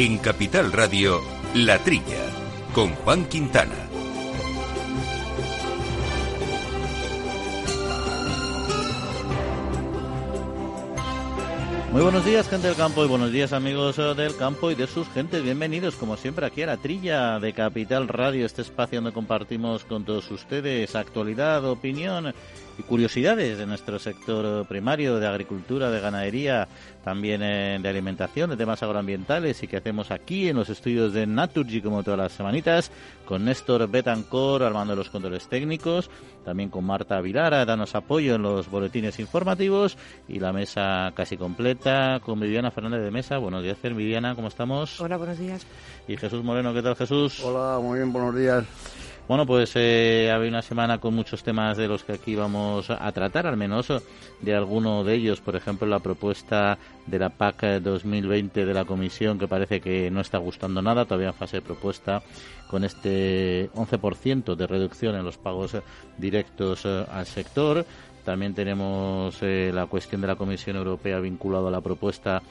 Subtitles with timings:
[0.00, 1.20] En Capital Radio,
[1.54, 2.24] La Trilla,
[2.72, 3.74] con Juan Quintana.
[11.90, 15.08] Muy buenos días, gente del campo, y buenos días, amigos del campo y de sus
[15.08, 15.42] gentes.
[15.42, 20.04] Bienvenidos, como siempre, aquí a la trilla de Capital Radio, este espacio donde compartimos con
[20.04, 22.32] todos ustedes actualidad, opinión
[22.78, 26.68] y curiosidades de nuestro sector primario, de agricultura, de ganadería,
[27.02, 31.26] también eh, de alimentación, de temas agroambientales y que hacemos aquí en los estudios de
[31.26, 32.92] Naturgy como todas las semanitas,
[33.24, 36.08] con Néstor Betancor al mando de los controles técnicos,
[36.44, 39.98] también con Marta Vilara, danos apoyo en los boletines informativos
[40.28, 43.38] y la mesa casi completa con Viviana Fernández de Mesa.
[43.38, 45.00] Buenos días, Viviana, ¿cómo estamos?
[45.00, 45.66] Hola, buenos días.
[46.06, 47.42] Y Jesús Moreno, ¿qué tal Jesús?
[47.42, 48.64] Hola, muy bien, buenos días.
[49.28, 53.12] Bueno, pues eh, había una semana con muchos temas de los que aquí vamos a
[53.12, 53.92] tratar, al menos
[54.40, 55.42] de alguno de ellos.
[55.42, 60.22] Por ejemplo, la propuesta de la PAC 2020 de la Comisión, que parece que no
[60.22, 62.22] está gustando nada, todavía en fase de propuesta,
[62.70, 65.76] con este 11% de reducción en los pagos
[66.16, 67.84] directos eh, al sector.
[68.24, 72.42] También tenemos eh, la cuestión de la Comisión Europea vinculado a la propuesta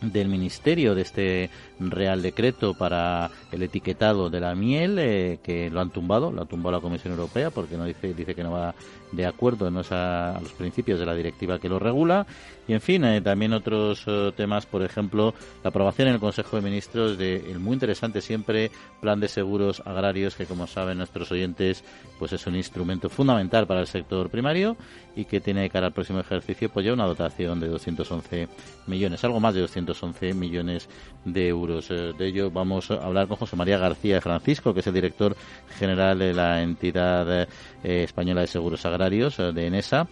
[0.00, 5.80] del Ministerio de este Real Decreto para el etiquetado de la miel, eh, que lo
[5.80, 8.74] han tumbado, lo ha tumbado la Comisión Europea porque no dice, dice que no va
[9.12, 12.26] de acuerdo no a, los principios de la directiva que lo regula.
[12.68, 16.56] Y en fin, eh, también otros eh, temas, por ejemplo, la aprobación en el Consejo
[16.56, 21.82] de Ministros del muy interesante siempre Plan de Seguros Agrarios, que como saben nuestros oyentes,
[22.18, 24.76] pues es un instrumento fundamental para el sector primario
[25.16, 28.48] y que tiene cara al próximo ejercicio pues ya una dotación de 211
[28.86, 30.88] millones, algo más de 211 millones
[31.24, 31.90] de euros.
[31.90, 34.94] Eh, de ello vamos a hablar con José María García de Francisco, que es el
[34.94, 35.36] director
[35.76, 37.48] general de la entidad
[37.82, 38.99] española de seguros agrarios
[39.38, 40.06] eh, de ENESA.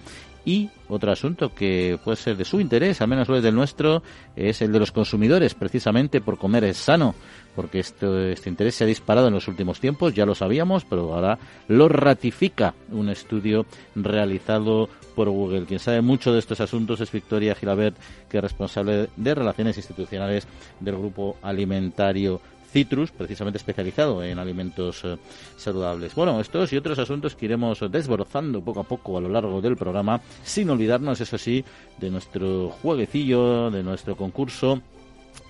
[0.45, 4.03] Y otro asunto que puede ser de su interés, al menos lo es del nuestro,
[4.35, 7.15] es el de los consumidores, precisamente por comer sano,
[7.55, 11.13] porque este, este interés se ha disparado en los últimos tiempos, ya lo sabíamos, pero
[11.13, 15.67] ahora lo ratifica un estudio realizado por Google.
[15.67, 17.97] Quien sabe mucho de estos asuntos es Victoria Gilabert,
[18.31, 20.47] que es responsable de Relaciones Institucionales
[20.81, 25.17] del Grupo Alimentario Citrus, precisamente especializado en alimentos eh,
[25.57, 26.15] saludables.
[26.15, 29.77] Bueno, estos y otros asuntos que iremos desbrozando poco a poco a lo largo del
[29.77, 31.65] programa, sin olvidarnos, eso sí,
[31.99, 34.83] de nuestro jueguecillo, de nuestro concurso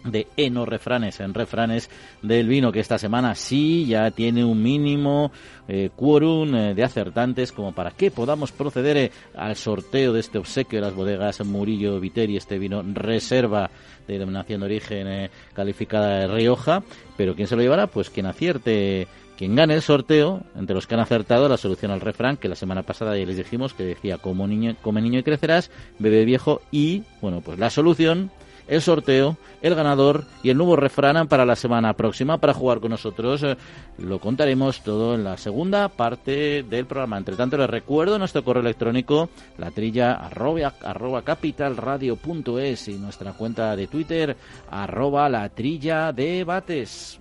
[0.05, 1.91] de Eno Refranes en Refranes
[2.23, 5.33] del vino, que esta semana sí ya tiene un mínimo
[5.67, 10.39] eh, quórum eh, de acertantes como para que podamos proceder eh, al sorteo de este
[10.39, 13.71] obsequio de las bodegas Murillo Viteri, este vino reserva
[14.07, 16.83] de denominación de origen calificada de Rioja.
[17.17, 17.87] Pero ¿quién se lo llevará?
[17.89, 19.07] Pues quien acierte
[19.39, 22.57] quien gane el sorteo, entre los que han acertado la solución al refrán, que la
[22.57, 25.71] semana pasada ya les dijimos que decía como niño, come niño y crecerás,
[26.01, 28.33] bebé viejo y, bueno, pues la solución
[28.69, 32.91] el sorteo, el ganador y el nuevo refrán para la semana próxima para jugar con
[32.91, 33.43] nosotros.
[33.43, 33.57] Eh,
[33.99, 37.19] lo contaremos todo en la segunda parte del programa.
[37.19, 43.75] Entre tanto, les recuerdo nuestro correo electrónico, la trilla arroba, arroba capitalradio.es y nuestra cuenta
[43.75, 44.37] de Twitter,
[44.71, 47.21] arroba la trilla debates.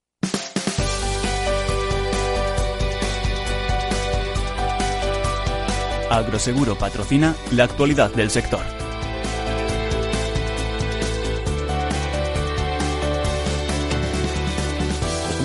[6.11, 8.80] Agroseguro patrocina la actualidad del sector.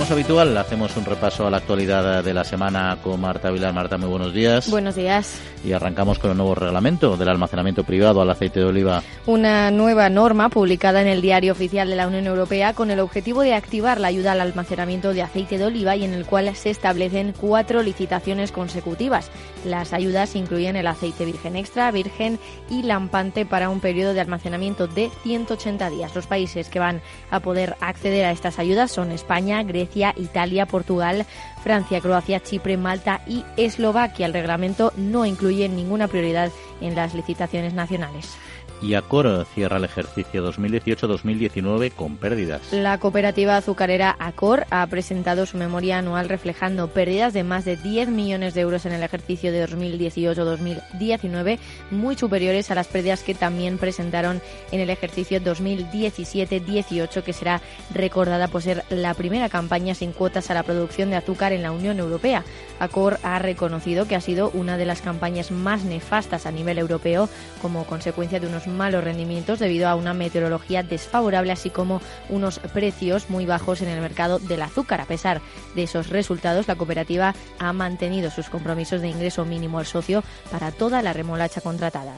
[0.07, 3.73] Es habitual, hacemos un repaso a la actualidad de la semana con Marta Vilar.
[3.73, 4.71] Marta, muy buenos días.
[4.71, 5.41] Buenos días.
[5.65, 9.03] Y arrancamos con el nuevo reglamento del almacenamiento privado al aceite de oliva.
[9.27, 13.43] Una nueva norma publicada en el Diario Oficial de la Unión Europea con el objetivo
[13.43, 16.71] de activar la ayuda al almacenamiento de aceite de oliva y en el cual se
[16.71, 19.33] establecen cuatro licitaciones consecutivas.
[19.65, 22.39] Las ayudas incluyen el aceite virgen extra, virgen
[22.71, 26.15] y lampante para un periodo de almacenamiento de 180 días.
[26.15, 27.01] Los países que van
[27.33, 31.27] a poder acceder a estas ayudas son España, Grecia, Italia, Portugal,
[31.63, 34.27] Francia, Croacia, Chipre, Malta y Eslovaquia.
[34.27, 36.51] El reglamento no incluye ninguna prioridad
[36.81, 38.37] en las licitaciones nacionales.
[38.83, 42.73] Y Acor cierra el ejercicio 2018-2019 con pérdidas.
[42.73, 48.09] La cooperativa azucarera Acor ha presentado su memoria anual reflejando pérdidas de más de 10
[48.09, 51.59] millones de euros en el ejercicio de 2018-2019,
[51.91, 54.41] muy superiores a las pérdidas que también presentaron
[54.73, 57.61] en el ejercicio 2017-18, que será
[57.95, 61.73] recordada por ser la primera campaña sin cuotas a la producción de azúcar en la
[61.73, 62.45] Unión Europea.
[62.79, 67.29] Acor ha reconocido que ha sido una de las campañas más nefastas a nivel europeo
[67.63, 73.31] como consecuencia de unos malos rendimientos debido a una meteorología desfavorable, así como unos precios
[73.31, 75.01] muy bajos en el mercado del azúcar.
[75.01, 75.41] A pesar
[75.75, 80.73] de esos resultados, la cooperativa ha mantenido sus compromisos de ingreso mínimo al socio para
[80.73, 82.15] toda la remolacha contratada.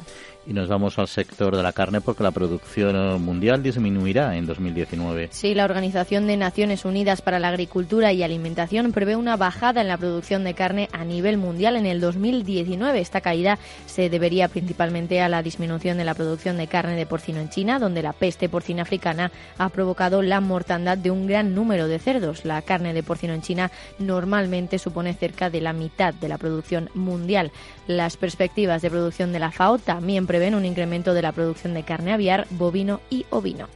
[0.48, 5.28] Y nos vamos al sector de la carne porque la producción mundial disminuirá en 2019.
[5.30, 9.88] Sí, la Organización de Naciones Unidas para la Agricultura y Alimentación prevé una bajada en
[9.88, 12.98] la producción de carne a nivel mundial en el 2019.
[12.98, 17.40] Esta caída se debería principalmente a la disminución de la producción de carne de porcino
[17.40, 21.88] en China, donde la peste porcina africana ha provocado la mortandad de un gran número
[21.88, 22.46] de cerdos.
[22.46, 26.88] La carne de porcino en China normalmente supone cerca de la mitad de la producción
[26.94, 27.52] mundial.
[27.86, 31.82] Las perspectivas de producción de la FAO también prevén un incremento de la producción de
[31.82, 33.68] carne aviar, bovino y ovino.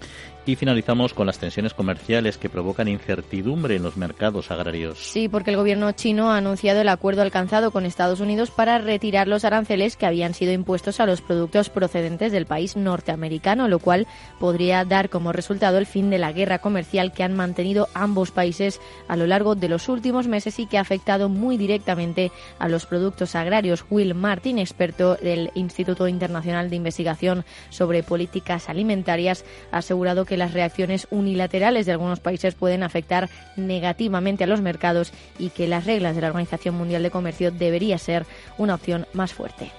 [0.45, 4.99] Y finalizamos con las tensiones comerciales que provocan incertidumbre en los mercados agrarios.
[4.99, 9.29] Sí, porque el gobierno chino ha anunciado el acuerdo alcanzado con Estados Unidos para retirar
[9.29, 14.09] los aranceles que habían sido impuestos a los productos procedentes del país norteamericano, lo cual
[14.41, 18.81] podría dar como resultado el fin de la guerra comercial que han mantenido ambos países
[19.07, 22.87] a lo largo de los últimos meses y que ha afectado muy directamente a los
[22.87, 23.85] productos agrarios.
[23.91, 30.39] Will Martin, experto del Instituto Internacional de Investigación sobre Políticas Alimentarias, ha asegurado que que
[30.39, 35.85] las reacciones unilaterales de algunos países pueden afectar negativamente a los mercados y que las
[35.85, 38.25] reglas de la Organización Mundial de Comercio debería ser
[38.57, 39.71] una opción más fuerte.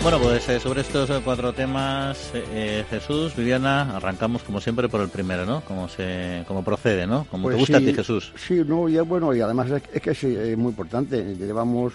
[0.00, 5.00] Bueno, pues eh, sobre estos eh, cuatro temas, eh, Jesús, Viviana, arrancamos como siempre por
[5.00, 5.62] el primero, ¿no?
[5.62, 7.24] Como se, como procede, ¿no?
[7.24, 8.32] Como te Pues gusta sí, a ti, Jesús.
[8.36, 11.34] Sí, no, y es bueno, y además es, es que sí, es muy importante.
[11.34, 11.94] Llevamos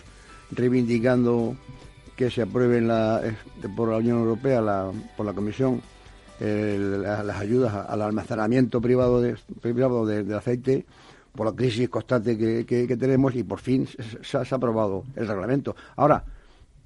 [0.51, 1.55] reivindicando
[2.17, 3.33] que se apruebe en la, eh,
[3.75, 5.81] por la Unión Europea, la, por la Comisión,
[6.39, 10.85] el- la- las ayudas al almacenamiento privado de, privado de, aceite
[11.33, 13.87] por la crisis constante que, que- que tenemos y por fin
[14.21, 15.75] se, ha- aprobado el reglamento.
[15.95, 16.23] Ahora,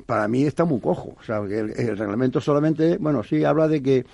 [0.05, 1.15] para mí está muy cojo.
[1.19, 4.05] O sea, el, el reglamento solamente, bueno, sí habla de que,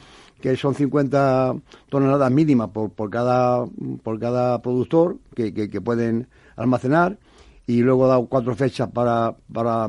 [0.55, 1.55] son 50
[1.89, 3.65] toneladas mínimas por, por, cada,
[4.03, 7.17] por cada productor que, que, pueden almacenar
[7.65, 9.87] y luego da cuatro fechas para, para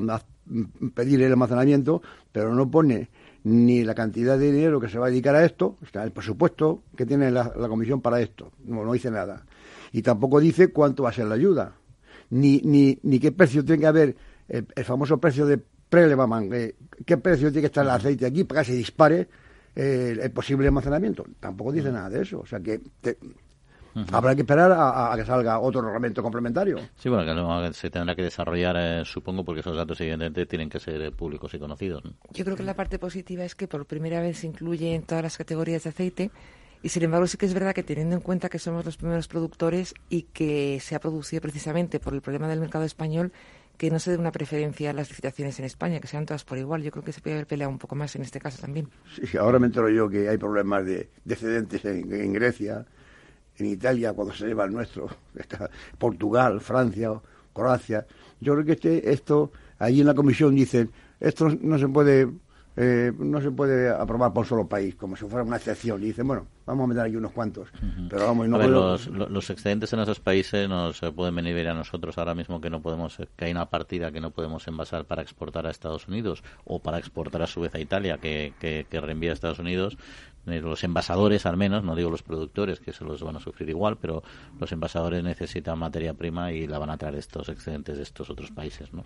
[0.95, 2.03] pedir el almacenamiento,
[2.33, 3.09] pero no pone
[3.45, 6.11] ni la cantidad de dinero que se va a dedicar a esto, o sea, el
[6.11, 9.45] presupuesto que tiene la, la comisión para esto, no, no dice nada.
[9.93, 11.73] Y tampoco dice cuánto va a ser la ayuda,
[12.31, 14.17] ni, ni, ni qué precio tiene que haber,
[14.49, 15.59] el, el famoso precio de
[15.89, 16.75] Prelevaman, eh,
[17.07, 19.29] qué precio tiene que estar el aceite aquí para que se dispare
[19.75, 21.25] eh, el, el posible almacenamiento.
[21.41, 23.17] Tampoco dice nada de eso, o sea que te-
[24.13, 26.79] habrá que esperar a, que salga otro reglamento complementario.
[26.97, 27.25] Sí, bueno,
[27.63, 31.11] que se tendrá que desarrollar, eh, supongo, porque esos datos evidentemente tienen que ser eh,
[31.11, 32.05] públicos y conocidos.
[32.05, 32.13] ¿no?
[32.33, 35.23] Yo creo que la parte positiva es que por primera vez se incluye en todas
[35.23, 36.31] las categorías de aceite
[36.83, 39.27] y sin embargo sí que es verdad que teniendo en cuenta que somos los primeros
[39.27, 43.33] productores y que se ha producido precisamente por el problema del mercado español
[43.79, 46.59] que no se dé una preferencia a las licitaciones en España, que sean todas por
[46.59, 46.83] igual.
[46.83, 48.89] Yo creo que se puede haber peleado un poco más en este caso también.
[49.15, 52.85] Sí, ahora me entero yo que hay problemas de, de excedentes en, en Grecia,
[53.61, 57.11] en Italia, cuando se lleva el nuestro, está Portugal, Francia,
[57.53, 58.07] Croacia.
[58.41, 60.91] Yo creo que este, esto, allí en la comisión dicen,
[61.21, 62.29] esto no se puede
[62.81, 66.01] eh, no se puede aprobar por solo país, como si fuera una excepción.
[66.01, 67.69] Y dicen, bueno, vamos a meter aquí unos cuantos.
[68.09, 71.11] Pero vamos, no a ver, puedo- los, lo- los excedentes en esos países nos eh,
[71.11, 74.21] pueden venir a nosotros ahora mismo que no podemos, eh, que hay una partida que
[74.21, 77.81] no podemos envasar para exportar a Estados Unidos o para exportar a su vez a
[77.81, 79.99] Italia que, que, que reenvía a Estados Unidos.
[80.49, 83.97] Los envasadores, al menos, no digo los productores, que se los van a sufrir igual,
[84.01, 84.23] pero
[84.59, 88.51] los envasadores necesitan materia prima y la van a traer estos excedentes de estos otros
[88.51, 89.05] países, ¿no?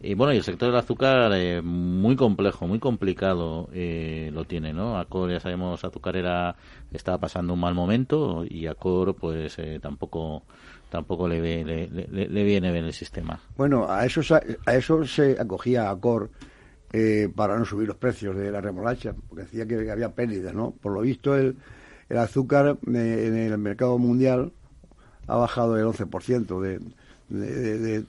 [0.00, 4.72] Y bueno, y el sector del azúcar, eh, muy complejo, muy complicado eh, lo tiene,
[4.72, 4.98] ¿no?
[4.98, 6.54] Acor, ya sabemos, azucarera
[6.92, 10.42] estaba pasando un mal momento y Acor, pues eh, tampoco
[10.90, 13.40] tampoco le, ve- le, viene bien el sistema.
[13.56, 14.20] Bueno, a eso,
[14.66, 16.30] a eso se acogía Acor
[16.92, 20.70] eh, para no subir los precios de la remolacha, porque decía que había pérdidas, ¿no?
[20.72, 21.56] Por lo visto, el,
[22.08, 24.52] el azúcar eh, en el mercado mundial
[25.26, 26.80] ha bajado el 11% de,
[27.28, 28.04] de, de-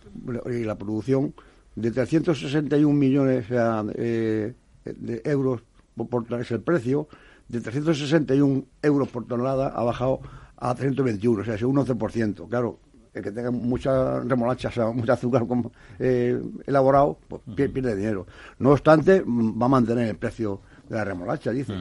[0.46, 1.34] de- la producción
[1.76, 4.54] de 361 millones eh,
[4.86, 5.64] de euros
[5.96, 7.08] por, por es el precio,
[7.48, 10.20] de 361 euros por tonelada ha bajado
[10.58, 12.48] a 321, o sea, es un 11%.
[12.50, 12.80] Claro,
[13.18, 18.26] el que tenga mucha remolacha, o sea, mucho azúcar como, eh, elaborado, pues pierde dinero.
[18.60, 21.74] No obstante, va a mantener el precio de la remolacha, dice.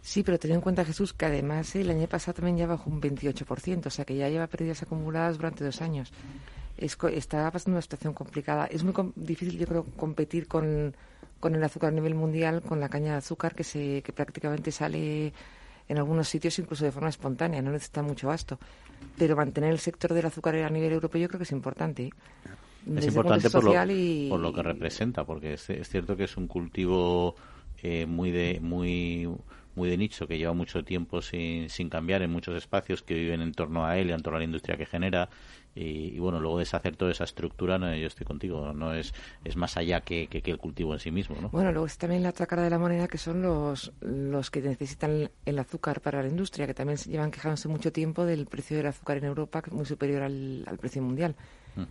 [0.00, 3.00] Sí, pero ten en cuenta, Jesús, que además el año pasado también ya bajó un
[3.00, 6.12] 28%, o sea que ya lleva pérdidas acumuladas durante dos años.
[6.76, 8.66] Es, está pasando una situación complicada.
[8.66, 10.94] Es muy difícil, yo creo, competir con,
[11.40, 14.72] con el azúcar a nivel mundial, con la caña de azúcar que, se, que prácticamente
[14.72, 15.32] sale
[15.88, 18.58] en algunos sitios incluso de forma espontánea, no necesita mucho gasto.
[19.18, 22.04] Pero mantener el sector del azúcar a nivel europeo yo creo que es importante.
[22.06, 22.10] ¿eh?
[22.96, 26.46] Es importante por lo, por lo, que representa, porque es, es, cierto que es un
[26.46, 27.34] cultivo
[27.82, 29.28] eh, muy de muy
[29.74, 33.40] muy de nicho que lleva mucho tiempo sin, sin cambiar en muchos espacios que viven
[33.40, 35.28] en torno a él y en torno a la industria que genera
[35.74, 39.12] y, bueno, luego deshacer toda esa estructura, no, yo estoy contigo, no es,
[39.44, 41.36] es más allá que, que, el cultivo en sí mismo.
[41.40, 41.48] ¿no?
[41.48, 44.60] Bueno, luego está también la otra cara de la moneda que son los, los que
[44.60, 48.76] necesitan el azúcar para la industria, que también se llevan quejándose mucho tiempo del precio
[48.76, 51.34] del azúcar en Europa, que es muy superior al precio mundial.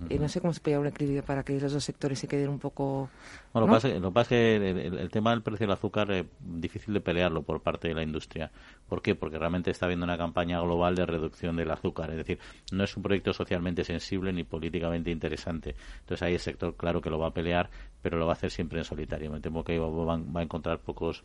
[0.10, 2.50] Y no sé cómo se puede un equilibrio para que los dos sectores se queden
[2.50, 3.10] un poco.
[3.52, 7.02] Bueno, lo, que pasa, es que el, tema del precio del azúcar es difícil de
[7.02, 8.52] pelearlo por parte de la industria.
[8.88, 9.16] ¿Por qué?
[9.16, 12.12] Porque realmente está habiendo una campaña global de reducción del azúcar.
[12.12, 12.40] Es decir,
[12.72, 15.76] no es un proyecto socialmente sensible ni políticamente interesante.
[16.00, 17.70] Entonces ahí el sector, claro que lo va a pelear,
[18.02, 19.32] pero lo va a hacer siempre en solitario.
[19.32, 21.24] Me temo que va, va a encontrar pocos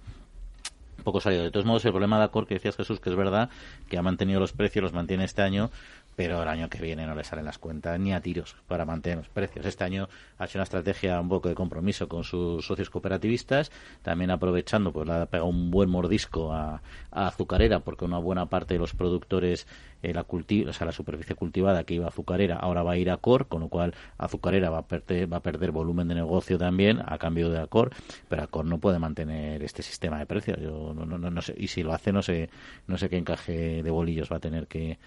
[1.04, 1.44] poco salido.
[1.44, 3.50] De todos modos, el problema de Acor que decías Jesús, que es verdad,
[3.88, 5.70] que ha mantenido los precios, los mantiene este año,
[6.18, 9.18] pero el año que viene no le salen las cuentas ni a tiros para mantener
[9.18, 9.64] los precios.
[9.64, 10.08] Este año
[10.38, 13.70] ha hecho una estrategia un poco de compromiso con sus socios cooperativistas,
[14.02, 16.82] también aprovechando, pues le ha pegado un buen mordisco a,
[17.12, 19.68] azucarera, porque una buena parte de los productores,
[20.02, 23.10] eh, la, o sea, la superficie cultivada que iba a azucarera, ahora va a ir
[23.10, 26.58] a COR, con lo cual azucarera va a perder, va a perder volumen de negocio
[26.58, 27.92] también a cambio de ACOR,
[28.28, 30.58] pero ACOR no puede mantener este sistema de precios.
[30.60, 32.50] Yo no, no, no, sé, y si lo hace, no sé,
[32.88, 34.98] no sé qué encaje de bolillos va a tener que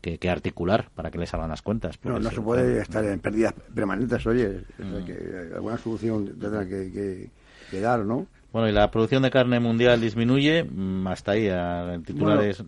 [0.00, 1.98] que, articular para que le salgan las cuentas.
[2.02, 5.04] No, no se puede estar en pérdidas permanentes, oye, mm.
[5.04, 7.30] que alguna solución tendrá que,
[7.70, 8.26] que, dar, ¿no?
[8.52, 12.62] Bueno, y la producción de carne mundial disminuye mm, hasta ahí, en titulares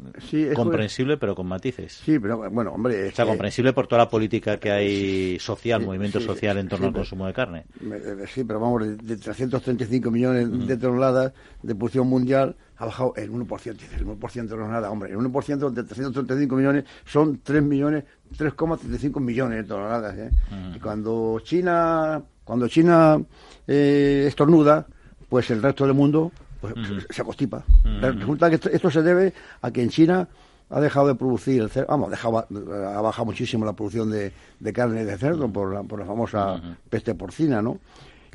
[0.55, 2.01] comprensible, pero con matices.
[2.05, 3.09] Sí, pero bueno, hombre.
[3.09, 6.93] o sea, comprensible por toda la política que hay social, movimiento social en torno al
[6.93, 7.65] consumo de carne.
[7.81, 10.67] Eh, sí, pero vamos, de, 335 millones mm.
[10.67, 13.77] de toneladas de producción mundial ha bajado el 1%.
[13.97, 15.11] el 1% no es nada, hombre.
[15.11, 18.05] El 1% de 335 millones son 3 millones,
[18.37, 20.17] 3,35 millones de toneladas.
[20.19, 20.31] ¿eh?
[20.75, 23.21] Y cuando China, cuando China
[23.67, 24.87] eh, estornuda,
[25.33, 26.75] pues el resto del mundo pues,
[27.09, 27.65] se constipa.
[28.03, 30.29] Resulta que esto, se debe a que en China
[30.69, 32.47] ha dejado de producir el cerdo, vamos, dejaba,
[32.95, 34.31] ha bajado muchísimo la producción de,
[34.75, 36.61] carne de cerdo por la, por la famosa
[36.91, 37.79] peste porcina, ¿no?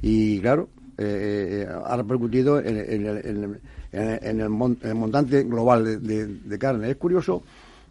[0.02, 3.60] Y claro, eh, eh, ha repercutido en, en,
[3.92, 6.90] en, el, montante global de, carne.
[6.90, 7.44] Es curioso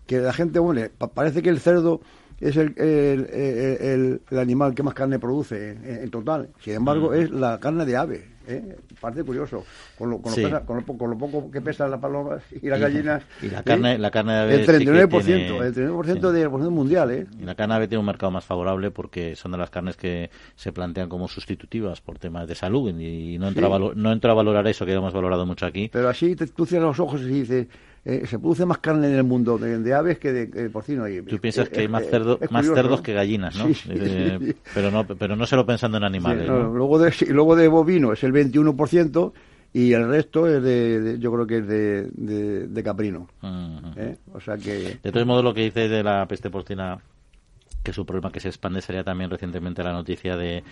[0.05, 0.81] que la gente, bueno,
[1.15, 2.01] parece que el cerdo
[2.41, 6.49] es el, el, el, animal que más carne produce en, total.
[6.59, 8.37] Sin embargo, es la carne de ave.
[8.49, 8.77] ¿eh?
[9.01, 9.65] Parte curioso.
[9.99, 13.23] Con lo, con, lo poco que pesan las palomas y las gallinas.
[13.43, 13.99] Y la carne, ¿eh?
[13.99, 14.55] la carne de ave.
[14.55, 17.11] El 39%, el 39% de la producción mundial.
[17.11, 17.27] ¿eh?
[17.39, 19.97] Y la carne de ave tiene un mercado más favorable porque son de las carnes
[19.97, 22.89] que se plantean como sustitutivas por temas de salud.
[22.99, 25.91] Y no entra, a, no entra a valorar eso que hemos valorado mucho aquí.
[25.93, 27.67] Pero así tú cierras los ojos y dices
[28.09, 31.09] eh, se produce más carne en el mundo de, aves que de, porcino.
[31.09, 33.67] Y, Tú piensas que hay más, cerdo, más cerdos que gallinas, ¿no?
[33.89, 35.05] Eh, pero ¿no?
[35.05, 36.47] Pero no solo pensando en animales.
[36.47, 38.77] Luego, de, luego de bovino es el 21%
[39.73, 43.29] y el resto es de, yo creo que es de, de, caprino.
[43.97, 44.17] ¿eh?
[44.33, 44.99] O sea que...
[45.03, 46.99] De todos modos, lo que dice de la peste porcina
[47.87, 48.83] que es un problema que se expande.
[48.83, 50.65] Sería también recientemente la noticia de,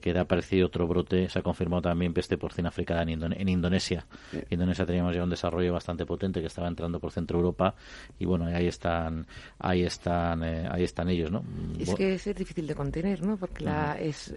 [0.00, 4.06] que ha aparecido otro brote, se ha confirmado también peste porcina africana en, Indonesia.
[4.32, 7.74] En Indonesia teníamos ya un desarrollo bastante potente que estaba entrando por Centro Europa
[8.18, 9.26] y bueno, ahí están,
[9.58, 11.44] ahí están, eh, ahí están ellos, ¿no?
[11.78, 13.36] Es que es difícil de contener, ¿no?
[13.36, 14.34] Porque la, es,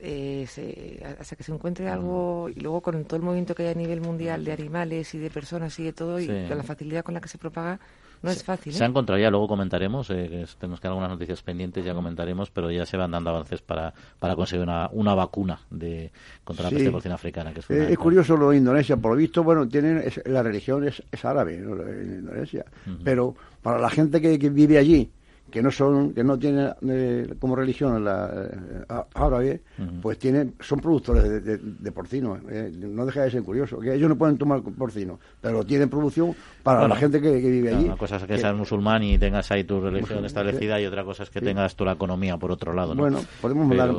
[1.18, 4.02] hasta que se encuentre algo y luego con todo el movimiento que hay a nivel
[4.02, 7.22] mundial de animales y de personas y de todo y con la facilidad con la
[7.22, 7.80] que se propaga,
[8.22, 8.74] no es fácil.
[8.74, 8.92] Se han ¿eh?
[8.92, 12.98] encontrado ya, luego comentaremos, eh, tenemos que algunas noticias pendientes, ya comentaremos, pero ya se
[12.98, 16.12] van dando avances para, para conseguir una, una vacuna de
[16.44, 17.54] contra la peste porcina africana.
[17.54, 21.02] Que es, es curioso lo de Indonesia, por lo visto, bueno, tienen la religión es,
[21.24, 22.66] árabe en Indonesia,
[23.04, 25.10] pero para la gente que vive allí,
[25.56, 29.62] que no son que no tienen eh, como religión la eh, árabe
[30.02, 34.18] pues tienen son productores de, porcino eh, no deja de ser curioso que ellos no
[34.18, 37.86] pueden tomar porcino pero tienen producción para la gente que, vive allí.
[37.86, 41.24] una cosa es que, seas musulmán y tengas ahí tu religión establecida y otra cosa
[41.24, 43.96] es que tengas tú la economía por otro lado bueno podemos mandar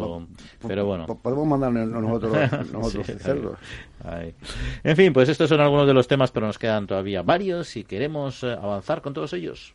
[0.69, 1.07] pero, bueno.
[1.07, 2.37] podemos mandar nosotros
[2.71, 3.59] nosotros cerdos
[4.85, 7.85] en fin pues estos son algunos de los temas pero nos quedan todavía varios y
[7.85, 9.75] queremos avanzar con todos ellos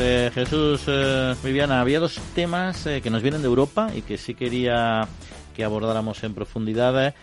[0.00, 4.18] Eh, Jesús, eh, Viviana, había dos temas eh, que nos vienen de Europa y que
[4.18, 5.06] sí quería
[5.54, 7.14] que abordáramos en profundidad.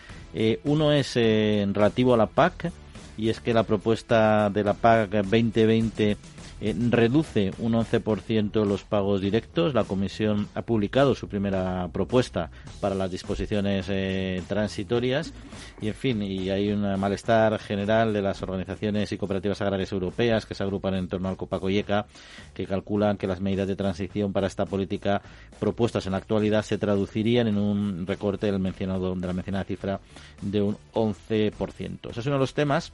[0.64, 2.72] Uno es relativo a la PAC
[3.16, 6.16] y es que la propuesta de la PAC 2020
[6.60, 9.74] eh, reduce un 11% los pagos directos.
[9.74, 12.50] La Comisión ha publicado su primera propuesta
[12.80, 15.32] para las disposiciones eh, transitorias
[15.80, 20.46] y, en fin, y hay un malestar general de las organizaciones y cooperativas agrarias europeas
[20.46, 22.06] que se agrupan en torno al Copacoyeca,
[22.54, 25.22] que calculan que las medidas de transición para esta política
[25.60, 30.00] propuestas en la actualidad se traducirían en un recorte del mencionado, de la mencionada cifra
[30.42, 32.10] de un 11%.
[32.10, 32.92] Ese es uno de los temas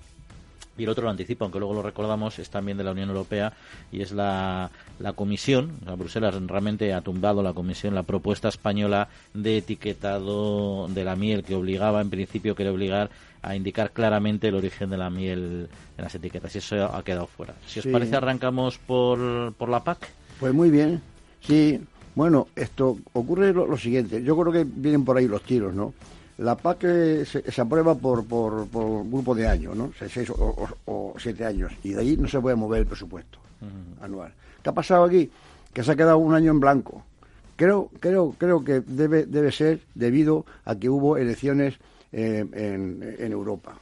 [0.76, 3.52] y el otro lo anticipo, aunque luego lo recordamos, es también de la Unión Europea
[3.92, 5.72] y es la, la Comisión.
[5.86, 11.44] La Bruselas realmente ha tumbado la Comisión la propuesta española de etiquetado de la miel
[11.44, 13.10] que obligaba, en principio, quiere obligar
[13.42, 16.54] a indicar claramente el origen de la miel en las etiquetas.
[16.54, 17.54] Y eso ha quedado fuera.
[17.66, 20.08] Si os parece, arrancamos por, por la PAC.
[20.40, 21.02] Pues muy bien.
[21.40, 21.78] Sí,
[22.14, 24.22] bueno, esto ocurre lo, lo siguiente.
[24.22, 25.92] Yo creo que vienen por ahí los tiros, ¿no?
[26.38, 29.92] La PAC eh, se, se aprueba por, por, por grupo de años, ¿no?
[29.98, 31.72] Se- Seis o, o- o siete años.
[31.84, 33.38] Y de ahí no se puede mover el presupuesto
[34.00, 34.32] anual.
[34.62, 35.30] ¿Qué ha pasado aquí?
[35.72, 37.04] Que se ha quedado un año en blanco.
[37.56, 41.74] Creo, creo, creo que debe, debe ser debido a que hubo elecciones
[42.12, 43.78] eh, en, en Europa.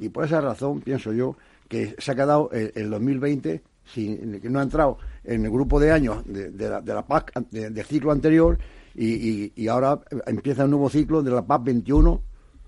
[0.00, 1.36] Y por esa razón pienso yo
[1.68, 3.60] que se ha quedado el, el 2020
[3.94, 7.06] sin, que no ha entrado en el grupo de años de, de la, de la
[7.06, 8.58] PAC de- del ciclo anterior
[8.94, 12.22] y, y- y ahora empieza un nuevo ciclo de la PAC 21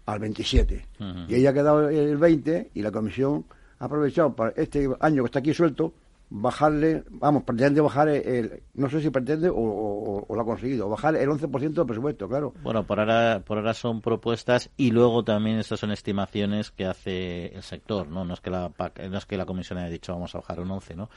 [0.06, 0.86] al 27.
[1.28, 3.44] Y ahí ha quedado el 20 y la Comisión
[3.78, 5.92] ha aprovechado para este año que está aquí suelto
[6.34, 10.44] bajarle, vamos, pretende bajar el, el- no sé si pretende o, o- o lo ha
[10.44, 12.54] conseguido, bajar el 11% del presupuesto, claro.
[12.62, 17.54] Bueno, por ahora, por ahora son propuestas y luego también estas son estimaciones que hace
[17.54, 18.24] el sector, ¿no?
[18.24, 20.60] No es que la PAC- no es que la comisión haya dicho vamos a bajar
[20.60, 21.10] un 11, ¿no?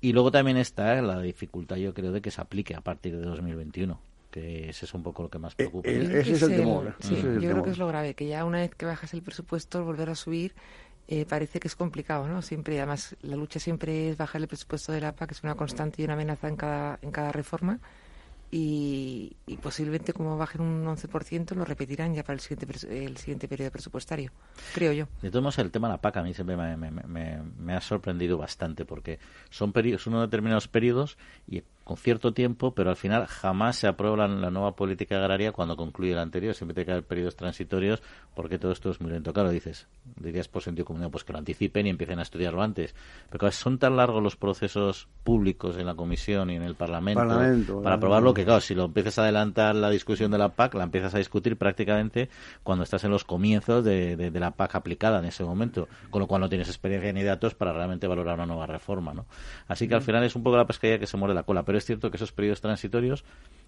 [0.00, 3.24] Y luego también está la dificultad, yo creo, de que se aplique a partir de
[3.26, 3.98] 2021,
[4.30, 5.88] que ese es un poco lo que más preocupa.
[5.88, 7.64] eh, Yo creo ese es el temor, sí, ese es el yo creo temor.
[7.64, 10.54] que es lo grave, que ya una vez que bajas el presupuesto, volver a subir
[11.08, 12.42] eh, parece que es complicado, ¿no?
[12.42, 15.54] Siempre, además, la lucha siempre es bajar el presupuesto de la PAC, que es una
[15.54, 17.78] constante y una amenaza en cada, en cada reforma.
[18.50, 22.66] Y, y posiblemente, como bajen un 11%, lo repetirán ya para el siguiente,
[23.06, 24.30] el siguiente periodo presupuestario,
[24.74, 25.06] creo yo.
[25.20, 27.72] De todos modos, el tema de la PAC a mí siempre me, me- me- me
[27.74, 29.18] ha sorprendido bastante porque
[29.50, 33.86] son, periodos, son unos determinados periodos y con cierto tiempo, pero al final jamás se
[33.86, 36.52] aprueba la, la nueva política agraria cuando concluye la anterior.
[36.54, 38.02] Siempre tiene que haber periodos transitorios
[38.34, 39.32] porque todo esto es muy lento.
[39.32, 42.94] Claro, dices, dirías por sentido común, pues que lo anticipen y empiecen a estudiarlo antes.
[43.28, 47.20] Pero claro, son tan largos los procesos públicos en la Comisión y en el Parlamento,
[47.20, 47.98] Parlamento, para eh.
[47.98, 51.14] aprobarlo que, claro, si lo empiezas a adelantar la discusión de la PAC, la empiezas
[51.14, 52.28] a discutir prácticamente
[52.62, 56.20] cuando estás en los comienzos de, de- de la PAC aplicada en ese momento, con
[56.20, 59.26] lo cual no tienes experiencia ni datos para realmente valorar una nueva reforma, ¿no?
[59.66, 61.78] Así que al final es un poco la pescadilla que se muerde la cola, pero
[61.78, 63.24] es cierto que esos periodos transitorios,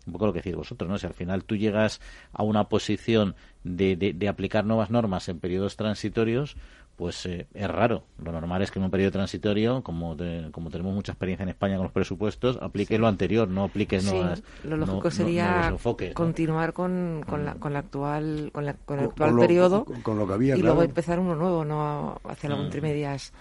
[0.07, 0.99] un poco lo que decís vosotros, ¿no?
[0.99, 2.01] Si al final tú llegas
[2.33, 6.57] a una posición de, de- de aplicar nuevas normas en periodos transitorios,
[6.99, 8.03] pues eh, es raro.
[8.23, 11.49] Lo normal es que en un periodo transitorio, como, te- como tenemos mucha experiencia en
[11.51, 14.43] España con los presupuestos, apliques lo anterior, no apliques Sí, nuevas.
[14.65, 16.15] lo lógico no- sería nuevos enfoques, ¿no?
[16.15, 19.43] continuar con, con, la, con la actual con, la- con el Con- actual con lo-
[19.43, 20.75] periodo con- con lo que había, y claro.
[20.75, 22.67] luego empezar uno nuevo, no hacer algo Mm.
[22.67, 23.33] entre medias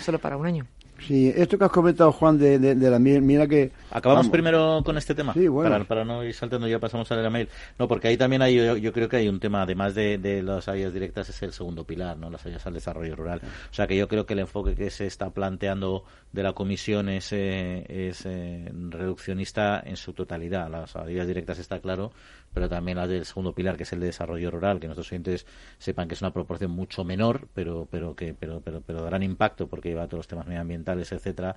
[0.00, 0.66] solo para un año.
[1.00, 3.70] Sí, esto que has comentado, Juan, de, de, de la miel, mira que...
[3.90, 5.32] Acabamos vamos, primero con este tema.
[5.32, 5.70] Sí, bueno.
[5.70, 7.48] para, para no ir saltando, ya pasamos a la mail.
[7.78, 10.42] No, porque ahí también hay, yo, yo creo que hay un tema, además de, de
[10.42, 12.30] las ayudas directas, es el segundo pilar, ¿no?
[12.30, 13.40] Las ayudas al desarrollo rural.
[13.70, 17.08] O sea que yo creo que el enfoque que se está planteando de la comisión
[17.08, 20.68] es, eh, es eh, reduccionista en su totalidad.
[20.68, 22.12] Las ayudas directas está claro,
[22.52, 25.46] pero también las del segundo pilar, que es el de desarrollo rural, que nuestros oyentes
[25.78, 29.22] sepan que es una proporción mucho menor, pero, pero que, pero, pero, pero de gran
[29.22, 31.56] impacto porque lleva todos los temas medioambientales, etcétera.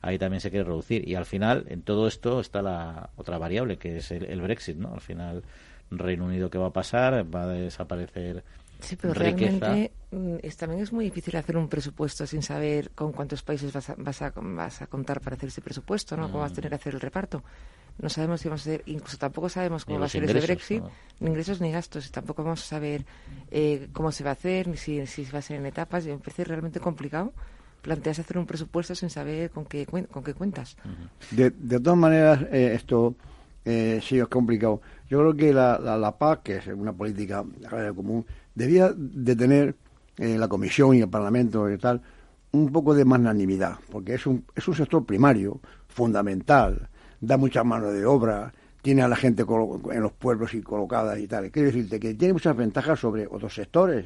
[0.00, 1.08] Ahí también se quiere reducir.
[1.08, 4.76] Y al final, en todo esto está la otra variable, que es el, el Brexit,
[4.76, 4.94] ¿no?
[4.94, 5.42] Al final,
[5.90, 7.26] Reino Unido, ¿qué va a pasar?
[7.34, 8.44] Va a desaparecer
[8.82, 9.58] Sí, pero riqueza.
[9.58, 13.72] realmente mm, es, también es muy difícil hacer un presupuesto sin saber con cuántos países
[13.72, 16.28] vas a, vas a, vas a contar para hacer ese presupuesto, ¿no?
[16.28, 17.42] Cómo vas a tener que hacer el reparto.
[17.98, 20.82] No sabemos si vamos a hacer, incluso tampoco sabemos cómo va a ser ese Brexit,
[20.82, 20.90] ¿no?
[21.20, 23.04] ni ingresos ni gastos, y tampoco vamos a saber
[23.50, 26.06] eh, cómo se va a hacer, ni si, si va a ser en etapas.
[26.06, 27.32] Y me parece realmente complicado
[27.80, 30.76] planteas hacer un presupuesto sin saber con qué, con qué cuentas.
[31.30, 33.14] de, de, todas maneras, eh, esto
[33.64, 34.80] eh, sí es complicado.
[35.08, 37.44] Yo creo que la, la, PAC, que es una política
[37.94, 38.24] común,
[38.60, 39.74] debía de tener
[40.18, 42.02] eh, la Comisión y el Parlamento y tal
[42.52, 46.88] un poco de magnanimidad, porque es un, es un sector primario, fundamental,
[47.20, 51.26] da mucha mano de obra, tiene a la gente en los pueblos y colocada y
[51.26, 51.50] tal.
[51.50, 54.04] Quiero decirte que tiene muchas ventajas sobre otros sectores.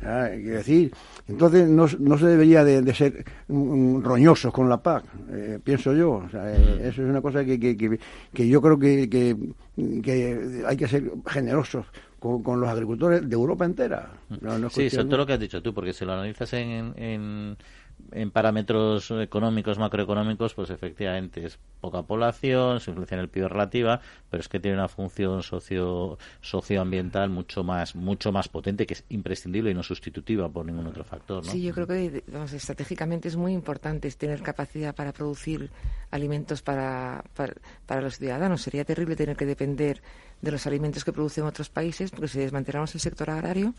[0.00, 0.94] Quiero decir,
[1.28, 6.22] entonces no, no se debería de, ser roñosos con la PAC, eh, pienso yo.
[6.32, 7.98] Eh, eso es una cosa que, que,
[8.32, 11.84] que, yo creo que, que, hay que ser generosos
[12.20, 14.10] con, los agricultores de Europa entera.
[14.70, 17.56] sí, sobre todo lo que has dicho tú, porque si lo analizas en en
[18.32, 24.40] parámetros económicos, macroeconómicos, pues efectivamente es poca población, su influencia en el PIB relativa, pero
[24.40, 29.70] es que tiene una función socio socioambiental mucho más mucho más potente que es imprescindible
[29.70, 31.44] y no sustitutiva por ningún otro factor.
[31.44, 31.50] ¿no?
[31.50, 35.70] Sí, yo creo que estratégicamente es muy importante tener capacidad para producir
[36.10, 37.24] alimentos para,
[37.86, 38.62] para los ciudadanos.
[38.62, 40.02] Sería terrible tener que depender
[40.40, 43.74] de los alimentos que producen otros países porque si desmantelamos el sector agrario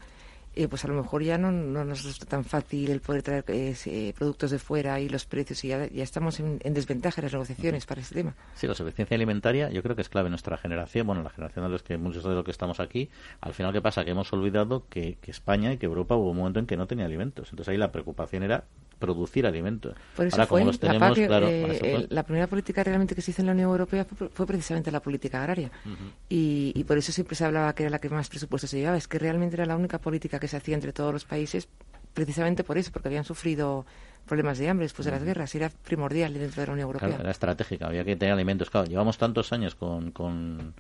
[0.56, 3.46] eh, pues a lo mejor ya no, no nos resulta tan fácil el poder traer
[3.48, 7.34] eh, productos de fuera y los precios y ya, ya estamos en, desventaja en las
[7.34, 8.36] negociaciones para ese tema.
[8.56, 11.66] Sí, la suficiencia alimentaria yo creo que es clave en nuestra generación, bueno, la generación
[11.66, 13.10] de los que muchos de los que estamos aquí.
[13.40, 14.04] Al final, ¿qué pasa?
[14.04, 16.88] Que hemos olvidado que, que España y que Europa hubo un momento en que no
[16.88, 17.50] tenía alimentos.
[17.52, 18.66] Entonces ahí la preocupación era
[19.02, 19.94] producir alimentos.
[20.16, 24.06] Por eso fue eh, la, primera política realmente que se hizo en la Unión Europea
[24.06, 25.70] fue, precisamente la política agraria.
[26.30, 28.96] y, y, por eso siempre se hablaba que era la que más presupuestos se llevaba.
[28.96, 31.68] Es que realmente era la única política que se hacía entre todos los países
[32.14, 33.86] precisamente por eso, porque habían sufrido
[34.26, 35.54] problemas de hambre después de las guerras.
[35.56, 37.18] Era primordial dentro de la Unión Europea.
[37.20, 38.70] era estratégica, había que tener alimentos.
[38.70, 40.74] Claro, llevamos tantos años con, con,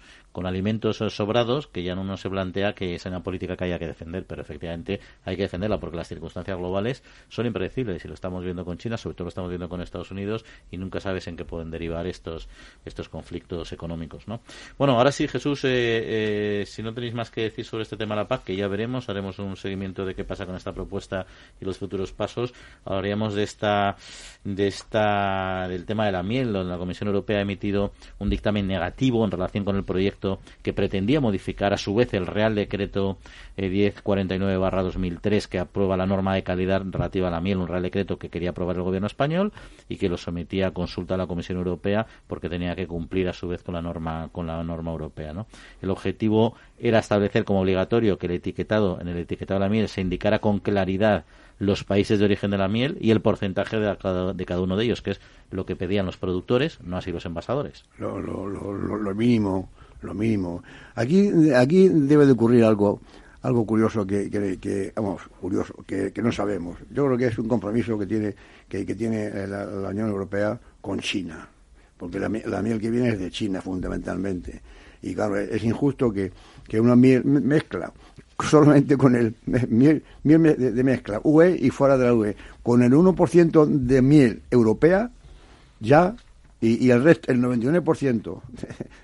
[0.46, 3.88] alimentos sobrados que ya no nos se plantea que es una política que haya que
[3.88, 8.44] defender, pero efectivamente hay que defenderla porque las circunstancias globales son impredecibles y lo estamos
[8.44, 11.36] viendo con China, sobre todo lo estamos viendo con Estados Unidos y nunca sabes en
[11.36, 12.48] qué pueden derivar estos,
[12.86, 14.28] estos conflictos económicos.
[14.28, 14.41] ¿no?
[14.78, 15.70] Bueno, ahora sí, Jesús, eh,
[16.62, 18.67] eh, si no tenéis más que decir sobre este tema de la PAC, que ya
[18.67, 21.26] veremos, haremos un seguimiento de qué pasa con esta propuesta
[21.60, 22.54] y los futuros pasos,
[22.86, 23.98] hablaríamos de esta,
[24.44, 28.67] de esta, del tema de la miel, donde la Comisión Europea ha emitido un dictamen
[28.67, 30.21] negativo en relación con el proyecto
[30.62, 33.18] que pretendía modificar a su vez el Real Decreto
[33.58, 38.18] eh, 1049-2003 que aprueba la norma de calidad relativa a la miel, un Real Decreto
[38.18, 39.52] que quería aprobar el Gobierno español
[39.90, 43.34] y que lo sometía a consulta a la Comisión Europea porque tenía que cumplir a
[43.34, 45.34] su vez con la norma, con la norma europea.
[45.34, 45.48] ¿no?
[45.82, 49.88] El objetivo era establecer como obligatorio que el etiquetado, en el etiquetado de la miel
[49.88, 51.26] se indicara con claridad
[51.62, 54.76] los países de origen de la miel y el porcentaje de cada, de cada uno
[54.76, 57.86] de ellos, que es lo que pedían los productores, no así los envasadores.
[58.00, 59.70] Lo, lo, lo, mínimo,
[60.02, 60.64] lo mínimo.
[60.96, 63.02] Aquí, aquí debe de ocurrir algo
[63.42, 66.78] algo curioso que, que, vamos, curioso, que, no sabemos.
[66.92, 68.36] Yo creo que es un compromiso que tiene,
[68.70, 71.48] que, tiene la, Unión Europea con China,
[71.98, 74.62] porque la, la, miel que viene es de China fundamentalmente.
[75.02, 76.32] Y claro, es injusto que,
[76.68, 77.92] que una miel mezcla
[78.50, 79.36] solamente con el
[79.70, 85.10] miel, de, mezcla UE y fuera de la UE, con el 1% de miel europea,
[85.80, 86.16] ya,
[86.62, 88.41] y, el resto, el 99%,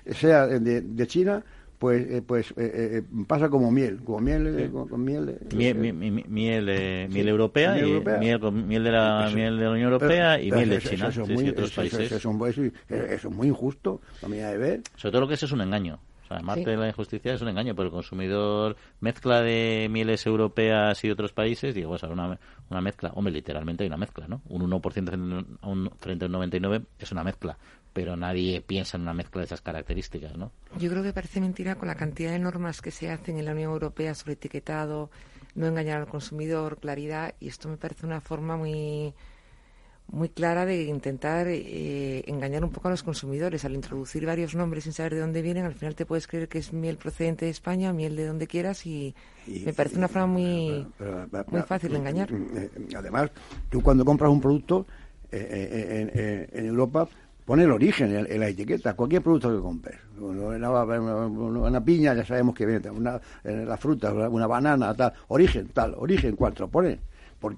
[0.12, 1.44] sea de, de China,
[1.78, 5.94] pues eh, pues eh, eh, pasa como miel como miel con, miel miel,
[6.28, 7.82] miel, europea y
[8.18, 11.08] miel, miel de la miel de la Unión Europea y miel de China.
[11.08, 12.12] eso, es muy, otros países.
[12.12, 12.30] eso,
[12.88, 16.00] es muy injusto a mi de ver sobre todo lo que es es un engaño
[16.30, 21.10] además de la injusticia es un engaño, pero el consumidor mezcla de mieles europeas y
[21.10, 22.38] otros países, digo, pues una,
[22.70, 24.42] una mezcla, hombre, literalmente hay una mezcla, ¿no?
[24.48, 24.82] Un 1%
[25.98, 27.56] frente a un 99% es una mezcla,
[27.92, 30.52] pero nadie piensa en una mezcla de esas características, ¿no?
[30.78, 33.52] Yo creo que parece mentira con la cantidad de normas que se hacen en la
[33.52, 35.10] Unión Europea sobre etiquetado,
[35.54, 39.14] no engañar al consumidor, claridad, y esto me parece una forma muy
[40.10, 43.64] muy clara de intentar eh, engañar un poco a los consumidores.
[43.64, 46.58] Al introducir varios nombres sin saber de dónde vienen, al final te puedes creer que
[46.58, 49.14] es miel procedente de España, miel de donde quieras y,
[49.64, 50.86] me parece una forma muy,
[51.50, 52.32] muy fácil de engañar.
[52.32, 53.30] Mm, eh, además,
[53.70, 54.86] tú cuando compras un producto
[55.30, 57.08] eh, en, Europa,
[57.44, 59.96] pone el origen en, la etiqueta, cualquier producto que compres.
[60.18, 66.34] Una, piña, ya sabemos que viene, una, la fruta, una banana, tal, origen, tal, origen,
[66.36, 66.98] cuatro, pone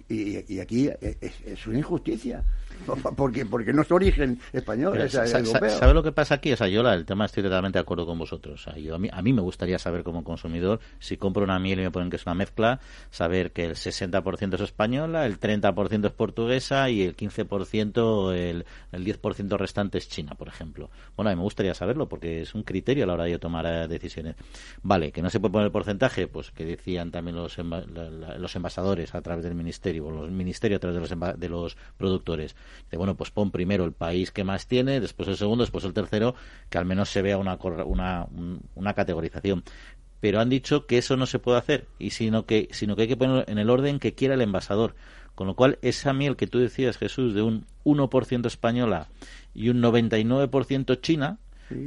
[0.09, 2.45] y, aquí es, una injusticia.
[3.17, 5.71] porque porque no es origen español, es europeo.
[5.71, 6.53] ¿Sabe lo que pasa aquí?
[6.53, 8.67] O sea, yo el tema estoy totalmente de acuerdo con vosotros.
[8.69, 11.91] a, mí, a mí me gustaría saber como consumidor, si compro una miel y me
[11.91, 16.91] ponen que es una mezcla, saber que el 60% es española, el 30% es portuguesa
[16.91, 20.91] y el 15%, el, el 10% restante es china, por ejemplo.
[21.17, 23.67] Bueno, a mí me gustaría saberlo porque es un criterio a la hora de tomar
[23.67, 24.37] eh, decisiones.
[24.83, 29.15] Vale, que no se puede poner el porcentaje, pues que decían también los, los envasadores
[29.15, 32.55] a través del ministerio, o los ministerios a través de los, de los productores.
[32.91, 35.93] De, bueno, pues pon primero el país que más tiene, después el segundo, después el
[35.93, 36.35] tercero,
[36.69, 38.27] que al menos se vea una, una,
[38.75, 39.65] una categorización
[40.21, 43.09] pero han dicho que eso no se puede hacer y sino que sino que hay
[43.09, 44.95] que ponerlo en el orden que quiera el envasador.
[45.35, 49.09] Con lo cual esa miel que tú decías Jesús de un 1% española
[49.55, 51.39] y un 99% china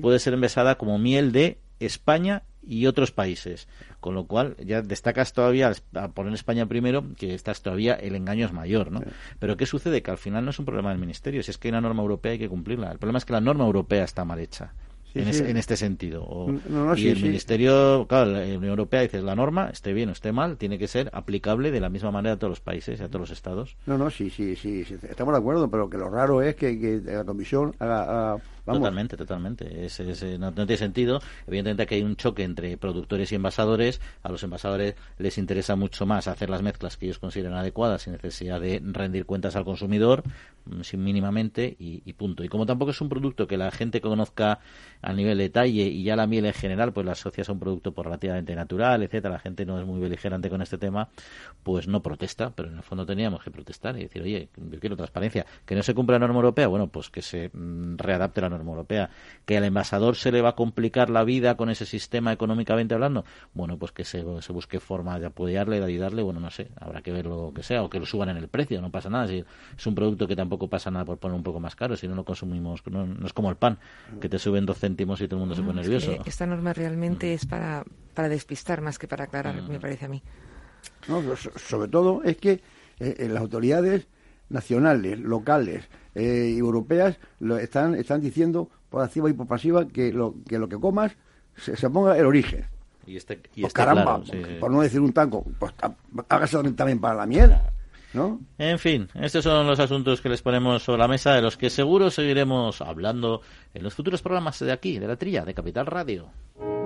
[0.02, 3.68] puede ser envasada como miel de España y otros países.
[4.00, 8.46] Con lo cual, ya destacas todavía, a poner España primero, que estás todavía, el engaño
[8.46, 9.02] es mayor, ¿no?
[9.40, 10.02] Pero ¿qué sucede?
[10.02, 12.02] Que al final no es un problema del Ministerio, si es que hay una norma
[12.02, 12.92] europea hay que cumplirla.
[12.92, 14.74] El problema es que la norma europea está mal hecha
[15.16, 16.48] en, este sentido.
[16.96, 20.58] y el Ministerio, claro, la Unión Europea dice la norma, esté bien o esté mal,
[20.58, 23.22] tiene que ser aplicable de la misma manera a todos los países y a todos
[23.22, 23.78] los estados.
[23.86, 27.24] No, no, sí, sí, sí, estamos de acuerdo, pero que lo raro es que, la
[27.24, 29.86] Comisión haga Totalmente, totalmente.
[29.86, 31.20] Es, eh, no, tiene sentido.
[31.48, 34.00] Evidentemente que hay un choque entre productores y envasadores.
[34.22, 38.14] A los envasadores les interesa mucho más hacer las mezclas que ellos consideran adecuadas sin
[38.14, 40.24] necesidad de rendir cuentas al consumidor,
[40.66, 42.44] mm, sin mínimamente, y, punto.
[42.44, 44.60] Y como tampoco es un producto que la gente conozca
[45.02, 47.92] a nivel detalle y ya la miel en general, pues la asocias a un producto
[47.92, 51.10] por relativamente natural, etcétera, la gente no es muy beligerante con este tema,
[51.64, 54.96] pues no protesta, pero en el fondo teníamos que protestar y decir, oye, yo quiero
[54.96, 55.46] transparencia.
[55.66, 58.53] Que no se cumpla la norma europea, bueno, pues que se mm, readapte la norma
[58.62, 59.10] europea,
[59.46, 63.26] que al envasador se le va a complicar la vida con ese sistema económicamente hablando,
[63.54, 67.02] bueno, pues que se, se busque forma de apoyarle, de ayudarle, bueno, no sé, habrá
[67.02, 69.28] que ver lo que sea, o que lo suban en el precio, no pasa nada,
[69.28, 69.44] si
[69.78, 72.16] es un producto que tampoco pasa nada por poner un poco más caro, si no
[72.16, 73.78] lo consumimos, no, es como el pan,
[74.20, 76.16] que te suben dos céntimos y todo el mundo se pone nervioso.
[76.26, 80.22] esta norma realmente es para, para despistar más que para aclarar, me parece a mí.
[81.08, 82.62] No, sobre todo es que
[83.00, 84.08] eh, las autoridades
[84.50, 90.12] nacionales, locales eh, y europeas lo están, están diciendo por activa y por pasiva que
[90.14, 91.16] lo que, lo que comas
[91.58, 92.66] se, ponga el origen.
[93.06, 94.22] Y este, y pues caramba,
[94.60, 95.74] por, no decir un tanco, pues
[96.30, 97.56] hágase también para la miel.
[98.14, 98.40] ¿No?
[98.60, 101.72] En fin, estos son los asuntos que les ponemos sobre la mesa, de los que
[101.72, 103.42] seguro seguiremos hablando
[103.74, 106.30] en los futuros programas de aquí, de la trilla, de Capital Radio.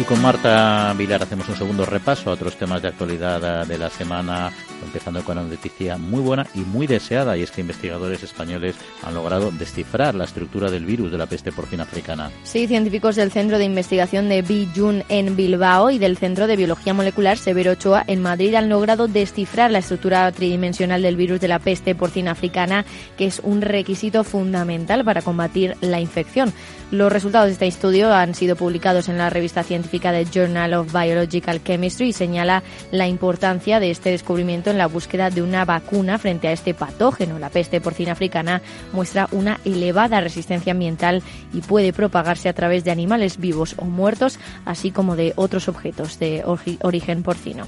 [0.00, 3.90] Y con Marta Vilar hacemos un segundo repaso a otros temas de actualidad de la
[3.90, 4.52] semana
[4.84, 9.12] empezando con una noticia muy buena y muy deseada, y es que investigadores españoles han
[9.12, 12.30] logrado descifrar la estructura del virus de la peste porcina africana.
[12.44, 16.94] Sí, científicos del Centro de Investigación de Bijun en Bilbao y del Centro de Biología
[16.94, 21.58] Molecular Severo Ochoa en Madrid han logrado descifrar la estructura tridimensional del virus de la
[21.58, 22.84] peste porcina africana,
[23.16, 26.52] que es un requisito fundamental para combatir la infección.
[26.92, 30.92] Los resultados de este estudio han sido publicados en la revista científica de Journal of
[30.92, 36.46] Biological Chemistry señala la importancia de este descubrimiento en la búsqueda de una vacuna frente
[36.46, 37.38] a este patógeno.
[37.38, 38.60] La peste porcina africana
[38.92, 41.22] muestra una elevada resistencia ambiental
[41.54, 46.18] y puede propagarse a través de animales vivos o muertos, así como de otros objetos
[46.18, 46.44] de
[46.82, 47.66] origen porcino.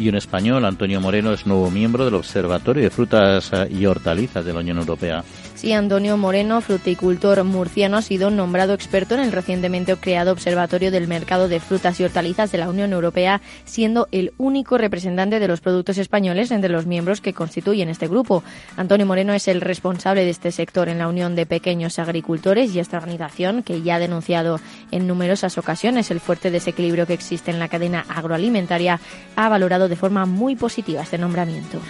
[0.00, 4.42] Y un español, Antonio Moreno, es nuevo miembro del Observatorio de Frutas eh, y Hortalizas
[4.42, 5.22] de la Unión Europea.
[5.60, 11.06] Sí, Antonio Moreno, fruticultor murciano, ha sido nombrado experto en el recientemente creado Observatorio del
[11.06, 15.60] Mercado de Frutas y Hortalizas de la Unión Europea, siendo el único representante de los
[15.60, 18.42] productos españoles entre los miembros que constituyen este grupo.
[18.78, 22.78] Antonio Moreno es el responsable de este sector en la Unión de Pequeños Agricultores y
[22.78, 24.60] esta organización, que ya ha denunciado
[24.92, 28.98] en numerosas ocasiones el fuerte desequilibrio que existe en la cadena agroalimentaria,
[29.36, 31.80] ha valorado de forma muy positiva este nombramiento.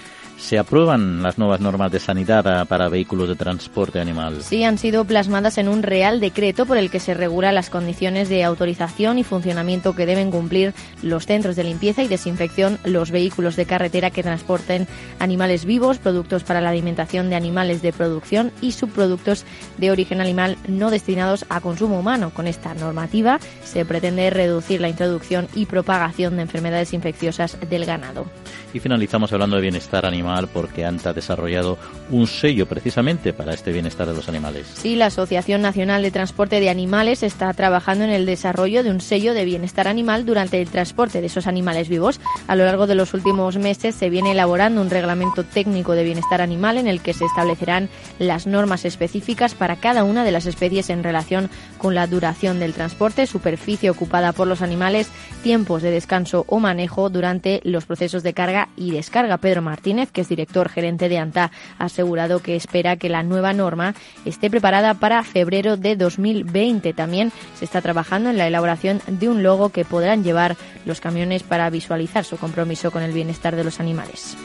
[0.40, 4.42] Se aprueban las nuevas normas de sanidad para vehículos de transporte animal.
[4.42, 8.28] Sí, han sido plasmadas en un real decreto por el que se regula las condiciones
[8.28, 13.54] de autorización y funcionamiento que deben cumplir los centros de limpieza y desinfección, los vehículos
[13.54, 18.72] de carretera que transporten animales vivos, productos para la alimentación de animales de producción y
[18.72, 19.44] subproductos
[19.76, 22.30] de origen animal no destinados a consumo humano.
[22.30, 28.26] Con esta normativa se pretende reducir la introducción y propagación de enfermedades infecciosas del ganado.
[28.72, 31.78] Y finalizamos hablando de bienestar animal porque ANTA ha desarrollado
[32.10, 34.66] un sello precisamente para este bienestar de los animales.
[34.74, 39.00] Sí, la Asociación Nacional de Transporte de Animales está trabajando en el desarrollo de un
[39.00, 42.20] sello de bienestar animal durante el transporte de esos animales vivos.
[42.46, 46.40] A lo largo de los últimos meses se viene elaborando un reglamento técnico de bienestar
[46.40, 47.88] animal en el que se establecerán
[48.18, 52.74] las normas específicas para cada una de las especies en relación con la duración del
[52.74, 55.08] transporte, superficie ocupada por los animales,
[55.42, 59.38] tiempos de descanso o manejo durante los procesos de carga y descarga.
[59.38, 63.52] Pedro Martínez, que es director gerente de ANTA, ha asegurado que espera que la nueva
[63.52, 66.92] norma esté preparada para febrero de 2020.
[66.92, 71.42] También se está trabajando en la elaboración de un logo que podrán llevar los camiones
[71.42, 74.36] para visualizar su compromiso con el bienestar de los animales.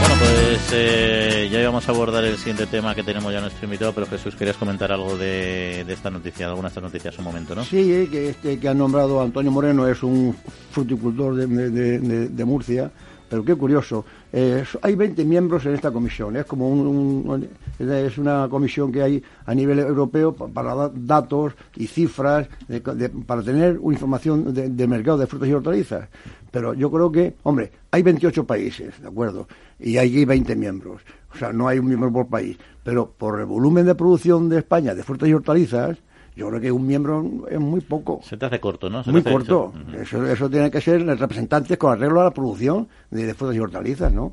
[0.00, 3.92] Bueno, pues eh, ya íbamos a abordar el siguiente tema que tenemos ya nuestro invitado,
[3.92, 7.64] pero Jesús, querías comentar algo de, esta noticia, alguna de estas noticias un momento, ¿no?
[7.64, 10.34] Sí, que este que ha nombrado Antonio Moreno es un
[10.70, 12.90] fruticultor de, Murcia,
[13.28, 18.48] pero qué curioso, eh, hay 20 miembros en esta comisión, es como un, es una
[18.48, 22.48] comisión que hay a nivel europeo para dar datos y cifras,
[23.26, 26.08] para tener una información del mercado de frutas y hortalizas.
[26.50, 29.46] Pero yo creo que, hombre, hay 28 países, ¿de acuerdo?
[29.78, 31.02] Y hay 20 miembros.
[31.32, 32.58] O sea, no hay un miembro por país.
[32.82, 35.98] Pero por el volumen de producción de España de frutas y hortalizas,
[36.34, 38.20] yo creo que un miembro es muy poco.
[38.22, 39.02] Se te hace corto, ¿no?
[39.06, 39.72] muy corto.
[40.00, 44.12] eso, eso tiene que ser representantes con arreglo a la producción de frutas y hortalizas,
[44.12, 44.32] ¿no?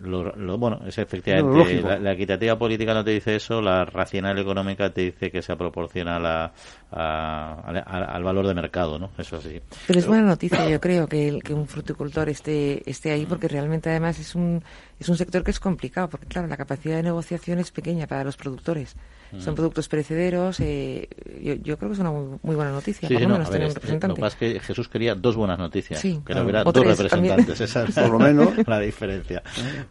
[0.00, 5.06] Lo, bueno, es efectivamente, la, equitativa política no te dice eso, la racional económica te
[5.06, 5.52] dice que se
[6.90, 9.10] al valor de mercado, ¿no?
[9.18, 9.60] Eso sí.
[9.86, 13.90] Pero es buena noticia, yo creo, que, que un fruticultor esté, esté ahí, porque realmente
[13.90, 14.62] además es un,
[14.98, 18.24] es un sector que es complicado, porque claro, la capacidad de negociación es pequeña para
[18.24, 18.96] los productores.
[19.38, 20.58] Son productos perecederos.
[20.60, 21.08] Eh,
[21.62, 23.08] yo, creo que es una muy, buena noticia.
[23.08, 24.08] por lo menos tener un representante.
[24.08, 26.00] Lo que pasa es que Jesús quería dos buenas noticias.
[26.00, 27.60] Sí, que hubiera dos representantes.
[27.60, 29.42] Esa es por lo menos la diferencia.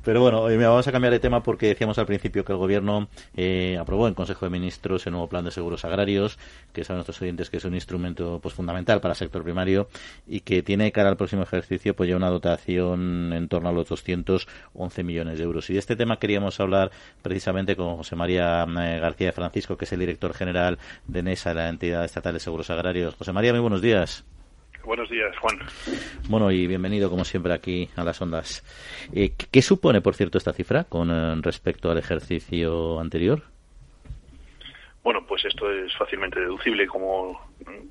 [0.03, 3.09] Pero bueno, hoy vamos a cambiar de tema porque decíamos al principio que el Gobierno
[3.35, 6.39] eh, aprobó en Consejo de Ministros el nuevo Plan de Seguros Agrarios,
[6.73, 9.87] que saben nuestros oyentes que es un instrumento pues fundamental para el sector primario
[10.25, 13.87] y que tiene cara al próximo ejercicio pues ya una dotación en torno a los
[13.89, 15.69] 211 millones de euros.
[15.69, 19.93] Y de este tema queríamos hablar precisamente con José María eh, García Francisco, que es
[19.93, 23.15] el director general de NESA, la entidad estatal de seguros agrarios.
[23.15, 24.25] José María, muy buenos días.
[24.85, 25.59] Buenos días, Juan.
[26.29, 28.63] Bueno, y bienvenido, como siempre, aquí a las ondas.
[29.11, 33.43] Eh, ¿Qué supone, por cierto, esta cifra con eh, respecto al ejercicio anterior?
[35.07, 36.85] Bueno, pues esto es fácilmente deducible.
[36.85, 37.39] Como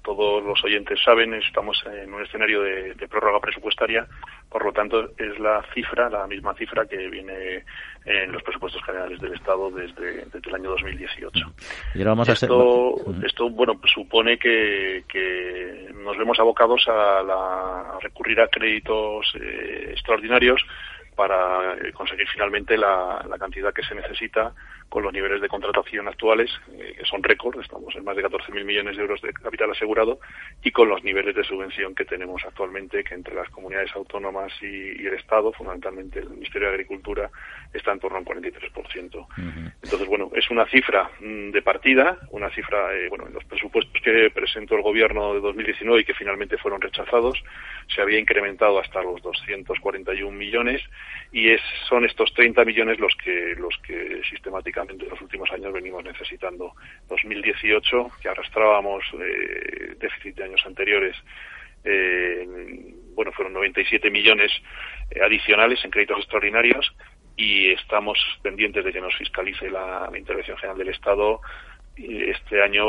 [0.03, 4.07] todos los oyentes saben, estamos en un escenario de, prórroga presupuestaria,
[4.51, 7.65] por lo tanto es la cifra, la misma cifra que viene
[8.05, 11.53] en los presupuestos generales del Estado desde, el año 2018.
[11.95, 15.03] Y vamos esto, a esto, bueno, pues supone que,
[15.95, 20.61] nos vemos abocados a, recurrir a créditos eh, extraordinarios
[21.17, 24.55] para eh, conseguir finalmente la, cantidad que se necesita
[24.89, 28.65] con los niveles de contratación actuales, eh, que son récord, estamos en más de 14.000
[28.65, 30.21] millones de euros de capital asegurado,
[30.63, 35.07] y con los niveles de subvención que tenemos actualmente, que entre las comunidades autónomas y,
[35.07, 37.31] el Estado, fundamentalmente el Ministerio de Agricultura,
[37.73, 39.27] está en torno al 43%.
[39.83, 44.01] Entonces, bueno, es una cifra mm, de partida, una cifra, eh, bueno, en los presupuestos
[44.03, 47.43] que presentó el Gobierno de 2019 y que finalmente fueron rechazados,
[47.89, 50.83] se había incrementado hasta los 241 millones
[51.33, 55.73] y es, son estos 30 millones los que, los que sistemáticamente en los últimos años
[55.73, 56.73] venimos necesitando.
[57.09, 61.17] 2018, que arrastrábamos eh, déficit de años anteriores,
[61.85, 62.47] eh,
[63.15, 64.51] bueno, fueron 97 millones
[65.11, 66.95] eh, adicionales en créditos extraordinarios
[67.37, 71.41] y estamos pendientes de que nos fiscalice la, la Intervención General del Estado
[71.97, 72.85] este año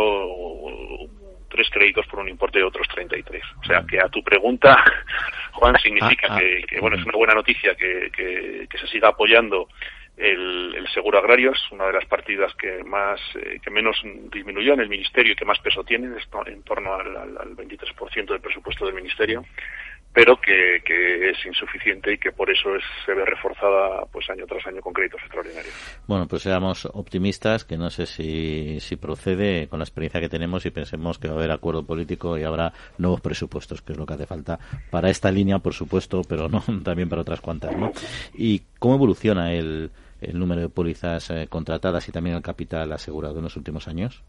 [1.50, 3.44] tres créditos por un importe de otros 33.
[3.62, 4.84] O sea que a tu pregunta,
[5.54, 6.40] Juan, significa ah, ah.
[6.40, 9.70] que, bueno, es una buena noticia que, que, se siga apoyando
[10.18, 14.00] el, el, seguro agrario, es una de las partidas que más, eh, que menos
[14.32, 16.08] disminuyó en el ministerio y que más peso tiene,
[16.46, 19.44] en torno al, al, al 23% del presupuesto del ministerio
[20.18, 24.48] pero que, que, es insuficiente y que por eso es, se ve reforzada pues año
[24.48, 25.72] tras año con créditos extraordinarios.
[26.08, 30.66] Bueno, pues seamos optimistas, que no sé si, si procede con la experiencia que tenemos
[30.66, 34.08] y pensemos que va a haber acuerdo político y habrá nuevos presupuestos, que es lo
[34.08, 34.58] que hace falta
[34.90, 37.78] para esta línea, por supuesto, pero no también para otras cuantas.
[37.78, 37.92] ¿no?
[38.34, 43.38] ¿Y cómo evoluciona el, el número de pólizas eh, contratadas y también el capital asegurado
[43.38, 44.24] en los últimos años?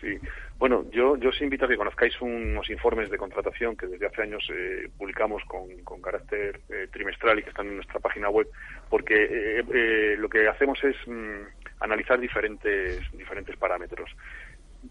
[0.00, 0.16] Sí,
[0.60, 4.20] bueno, yo, yo os invito a que conozcáis unos informes de contratación que desde hace
[4.20, 8.46] años eh, publicamos con, con carácter eh, trimestral y que están en nuestra página web,
[8.90, 14.10] porque eh, eh lo que hacemos es mm, analizar diferentes, diferentes parámetros.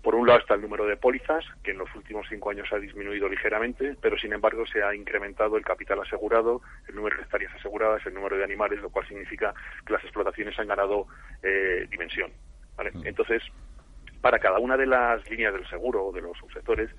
[0.01, 2.79] Por un lado está el número de pólizas, que en los últimos cinco años ha
[2.79, 7.53] disminuido ligeramente, pero sin embargo se ha incrementado el capital asegurado, el número de hectáreas
[7.53, 9.53] aseguradas, el número de animales, lo cual significa
[9.85, 11.05] que las explotaciones han ganado
[11.43, 12.31] eh, dimensión.
[12.75, 12.91] ¿vale?
[13.03, 13.43] Entonces,
[14.21, 16.89] para cada una de las líneas del seguro o de los subsectores,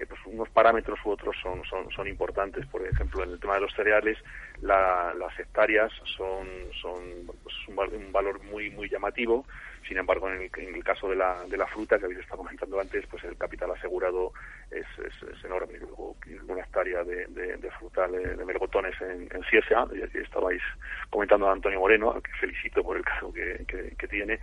[0.00, 2.66] eh, pues unos parámetros u otros son, son, son importantes.
[2.66, 4.16] Por ejemplo, en el tema de los cereales,
[4.62, 6.48] la, las hectáreas son,
[6.80, 9.44] son pues un, un, valor muy muy llamativo.
[9.86, 12.38] Sin embargo, en el, en el, caso de la, de la fruta que habéis estado
[12.38, 14.32] comentando antes, pues el capital asegurado
[14.70, 15.78] es, es, enorme.
[15.78, 16.16] Luego,
[16.48, 20.62] una hectárea de, de, de frutal de, de, melgotones en, en Ciesa, y aquí estabais
[21.10, 24.38] comentando a Antonio Moreno, al que felicito por el caso que, que, que tiene,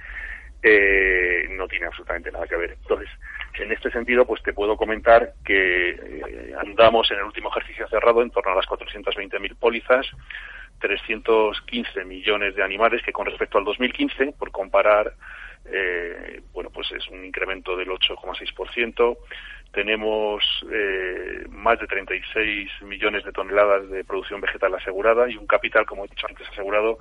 [0.67, 2.71] eh, no tiene absolutamente nada que ver.
[2.71, 3.09] Entonces,
[3.55, 8.21] en este sentido, pues te puedo comentar que eh, andamos en el último ejercicio cerrado
[8.21, 10.05] en torno a las 420.000 pólizas,
[10.79, 15.13] 315 millones de animales, que con respecto al 2015, por comparar,
[15.65, 19.17] eh, bueno, pues es un incremento del 8,6%.
[19.71, 25.85] Tenemos eh, más de 36 millones de toneladas de producción vegetal asegurada y un capital,
[25.85, 26.99] como he dicho antes, asegurado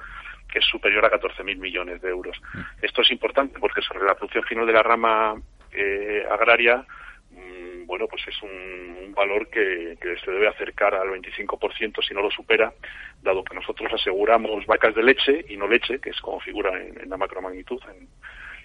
[0.56, 2.40] que es superior a 14.000 millones de euros.
[2.80, 5.34] Esto es importante porque sobre la producción final de la rama
[5.70, 6.82] eh, agraria,
[7.30, 12.14] mmm, bueno, pues es un, un valor que, que, se debe acercar al 25% si
[12.14, 12.72] no lo supera,
[13.20, 17.02] dado que nosotros aseguramos vacas de leche y no leche, que es como figura en,
[17.02, 18.08] en la macromagnitud, en,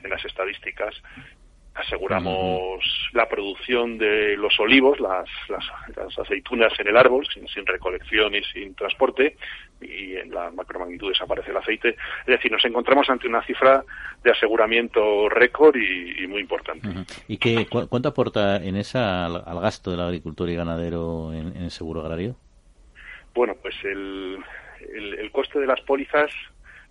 [0.01, 0.95] en las estadísticas,
[1.73, 5.63] aseguramos la producción de los olivos, las, las,
[5.95, 9.37] las aceitunas en el árbol, sin, sin, recolección y sin transporte,
[9.81, 11.89] y en la macromagnitud desaparece el aceite.
[12.21, 13.83] Es decir, nos encontramos ante una cifra
[14.23, 16.87] de aseguramiento récord y, y, muy importante.
[17.27, 21.55] ¿Y qué, cu cuánto aporta en esa al, al, gasto del agricultor y ganadero en,
[21.55, 22.35] en el seguro agrario?
[23.33, 24.37] Bueno, pues el,
[24.93, 26.31] el, el coste de las pólizas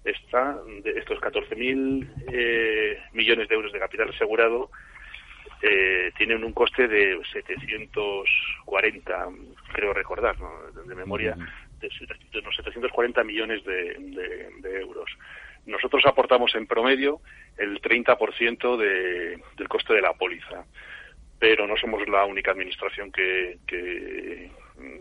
[0.05, 4.70] está de estos 14.000 eh, millones de euros de capital asegurado
[5.62, 9.28] eh, tienen un coste de 740,
[9.74, 10.51] creo recordar, ¿no?
[10.72, 11.36] de memoria,
[11.78, 11.90] de,
[12.32, 15.11] de unos 740 millones de, de, de, euros.
[15.66, 17.20] Nosotros aportamos en promedio
[17.59, 20.64] el 30% de, del coste de la póliza,
[21.38, 24.51] pero no somos la única administración que, que,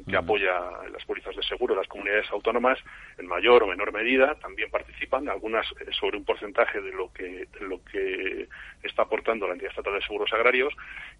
[0.07, 0.53] que apoya
[0.91, 1.75] las pólizas de seguro.
[1.75, 2.79] Las comunidades autónomas,
[3.17, 7.47] en mayor o menor medida, también participan, algunas eh, sobre un porcentaje de lo que,
[7.47, 8.47] de lo que
[8.83, 10.73] está aportando la entidad estatal de seguros agrarios,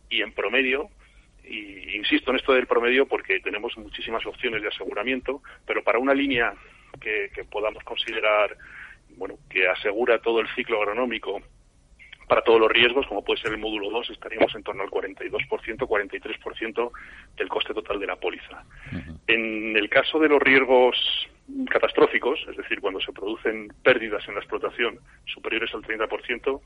[0.10, 0.89] y en promedio,
[1.43, 6.14] y insisto en esto del promedio porque tenemos muchísimas opciones de aseguramiento, pero para una
[6.14, 6.53] línea
[7.01, 8.55] que, que podamos considerar
[9.18, 11.41] bueno, que asegura todo el ciclo agronómico
[12.30, 15.40] para todos los riesgos, como puede ser el módulo 2, estaríamos en torno al 42%,
[15.40, 16.92] 43%
[17.36, 18.64] del coste total de la póliza.
[18.92, 19.20] Uh -huh.
[19.28, 20.96] En el caso de los riesgos
[21.72, 26.62] catastróficos, es decir, cuando se producen pérdidas en la explotación superiores al 30%,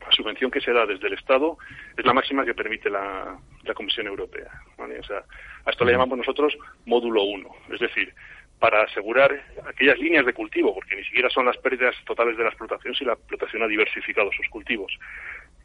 [0.00, 1.56] la subvención que se da desde el Estado
[1.96, 4.50] es la máxima que permite la, la Comisión Europea.
[4.76, 4.98] ¿vale?
[4.98, 5.24] O sea,
[5.64, 8.12] a esto le llamamos nosotros módulo 1, es decir,
[8.60, 9.32] para asegurar
[9.66, 13.04] aquellas líneas de cultivo, porque ni siquiera son las pérdidas totales de la explotación si
[13.04, 14.92] la explotación ha diversificado sus cultivos,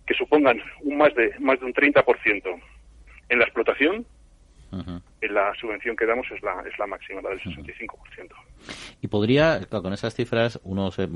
[0.08, 2.62] que supongan un más de más de un 30%
[3.30, 4.06] en la explotación,
[4.72, 5.02] uh -huh.
[5.22, 7.54] en la subvención que damos es la es la máxima, la del 65%.
[7.54, 8.98] Uh -huh.
[9.02, 11.10] Y podría, claro, con esas cifras, uno se,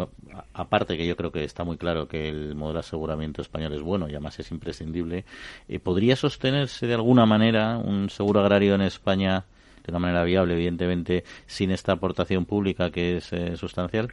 [0.54, 3.82] aparte que yo creo que está muy claro que el modelo de aseguramiento español es
[3.82, 5.24] bueno y además es imprescindible,
[5.70, 9.46] eh, ¿podría sostenerse de alguna manera un seguro agrario en España?
[9.90, 14.10] De una manera viable, evidentemente, sin esta aportación pública que es eh, sustancial?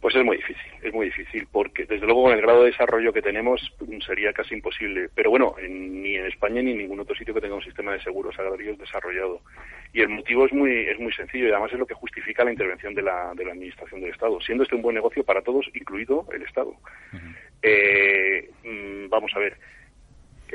[0.00, 3.10] Pues es muy difícil, es muy difícil, porque desde luego con el grado de desarrollo
[3.10, 3.72] que tenemos
[4.06, 5.08] sería casi imposible.
[5.14, 7.94] Pero bueno, en, ni en España ni en ningún otro sitio que tenga un sistema
[7.94, 9.40] de seguros agrarios desarrollado.
[9.94, 12.52] Y el motivo es muy, es muy sencillo y además es lo que justifica la
[12.52, 15.66] intervención de la, de la Administración del Estado, siendo este un buen negocio para todos,
[15.72, 16.68] incluido el Estado.
[16.68, 17.34] Uh -huh.
[17.62, 18.50] eh,
[19.08, 19.56] vamos a ver,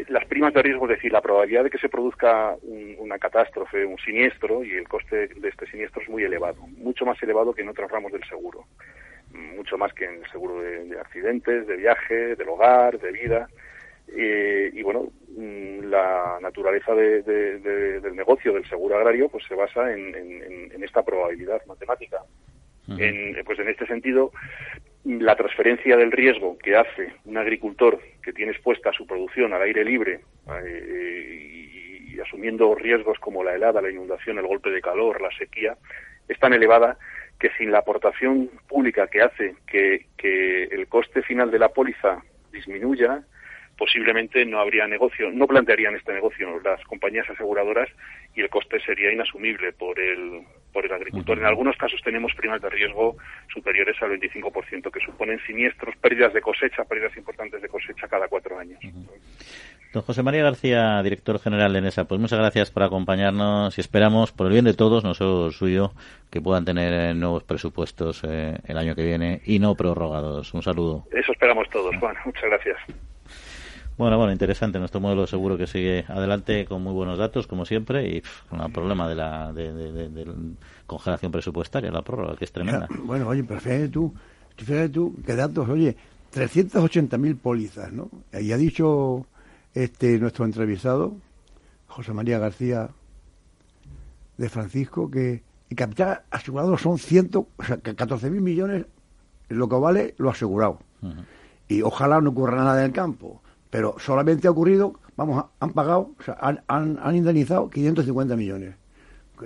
[0.07, 3.85] las primas de riesgo, es decir, la probabilidad de que se produzca un, una catástrofe,
[3.85, 7.61] un siniestro, y el coste de este siniestro es muy elevado, mucho más elevado que
[7.61, 8.65] en otros ramos del seguro,
[9.33, 13.47] mucho más que en el seguro de, de accidentes, de viaje, del hogar, de vida.
[14.15, 20.83] Eh, y bueno, mm, la naturaleza del negocio del seguro agrario pues se basa en,
[20.83, 22.17] esta probabilidad matemática.
[22.87, 24.31] en, pues en este sentido,
[25.05, 29.83] la transferencia del riesgo que hace un agricultor que tiene expuesta su producción al aire
[29.85, 30.19] libre
[30.65, 35.77] eh, y, asumiendo riesgos como la helada, la inundación, el golpe de calor, la sequía,
[36.27, 36.97] es tan elevada
[37.39, 42.21] que sin la aportación pública que hace que, que el coste final de la póliza
[42.51, 43.23] disminuya,
[43.77, 47.87] posiblemente no habría negocio, no plantearían este negocio las compañías aseguradoras
[48.35, 51.37] y el coste sería inasumible por el, por el agricultor.
[51.37, 53.17] En algunos casos tenemos primas de riesgo
[53.53, 58.57] superiores al 25%, que suponen siniestros, pérdidas de cosecha, pérdidas importantes de cosecha cada cuatro
[58.57, 58.79] años.
[59.91, 64.31] Don José María García, director general de NESA, pues muchas gracias por acompañarnos y esperamos,
[64.31, 65.93] por el bien de todos, no solo suyo,
[66.29, 70.53] que puedan tener eh, nuevos presupuestos eh, el año que viene y no prorrogados.
[70.53, 71.05] Un saludo.
[71.11, 72.15] Eso esperamos todos, Juan.
[72.23, 72.77] Muchas gracias.
[73.99, 74.79] Bueno, bueno, interesante.
[74.79, 78.71] Nuestro modelo seguro que sigue adelante con muy buenos datos, como siempre, y con el
[78.71, 80.45] problema de la de,
[80.87, 82.87] congelación presupuestaria, la prórroga, que es tremenda.
[83.03, 84.13] Bueno, oye, pero fíjate tú,
[84.55, 85.97] fíjate tú, qué datos, oye,
[86.33, 88.09] 380.000 pólizas, ¿no?
[88.31, 89.25] Y ha dicho
[89.73, 91.17] este nuestro entrevistado,
[91.87, 92.91] José María García
[94.37, 98.85] de Francisco, que el capital asegurado son ciento, o sea, que 14.000 millones,
[99.49, 100.79] lo que vale lo asegurado.
[101.67, 106.11] Y ojalá no ocurra nada en el campo pero solamente ha ocurrido, vamos, han pagado,
[106.19, 108.75] o sea, han, han, indemnizado 550 millones.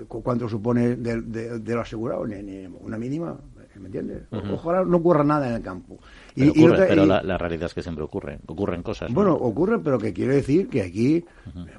[0.08, 2.26] ¿Cuánto supone de, de, lo asegurado?
[2.26, 3.38] Ni, una mínima,
[3.76, 4.24] ¿me entiendes?
[4.32, 6.00] Ojalá no ocurra nada en el campo.
[6.34, 9.14] Pero, y, ocurre, pero la, realidad es que siempre ocurre, ocurren cosas.
[9.14, 11.24] Bueno, ocurren, pero que quiere decir que aquí,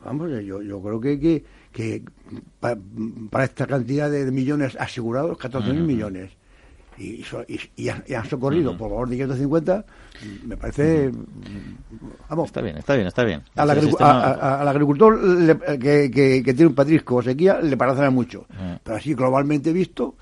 [0.05, 2.05] vamos, yo, yo creo que, que, que
[2.61, 6.31] para, esta cantidad de millones asegurados, 14.000 mil millones,
[6.97, 7.25] y,
[7.77, 9.85] y, han socorrido por valor de 550,
[10.45, 11.11] me parece.
[12.29, 12.47] Vamos.
[12.47, 13.43] Está bien, está bien, está bien.
[13.57, 13.71] Al,
[14.69, 15.19] agricultor
[15.79, 18.47] que, que, tiene un patrisco o sequía le parecerá mucho.
[18.83, 20.15] Pero así, globalmente visto,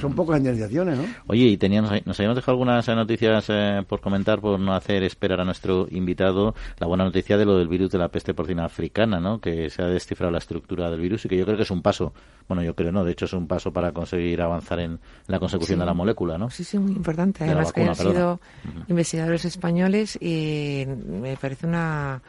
[0.00, 1.04] son pocas indemnizaciones, ¿no?
[1.26, 5.40] Oye, y teníamos, nos habíamos dejado algunas noticias eh, por comentar, por no hacer esperar
[5.40, 9.20] a nuestro invitado la buena noticia de lo del virus de la peste porcina africana,
[9.20, 9.40] ¿no?
[9.40, 11.82] Que se ha descifrado la estructura del virus y que yo creo que es un
[11.82, 12.12] paso,
[12.48, 15.78] bueno, yo creo no, de hecho es un paso para conseguir avanzar en la consecución
[15.78, 16.50] de la molécula, ¿no?
[16.50, 17.44] Sí, sí, muy importante.
[17.44, 18.40] Además que han sido
[18.88, 22.20] investigadores españoles y me parece una,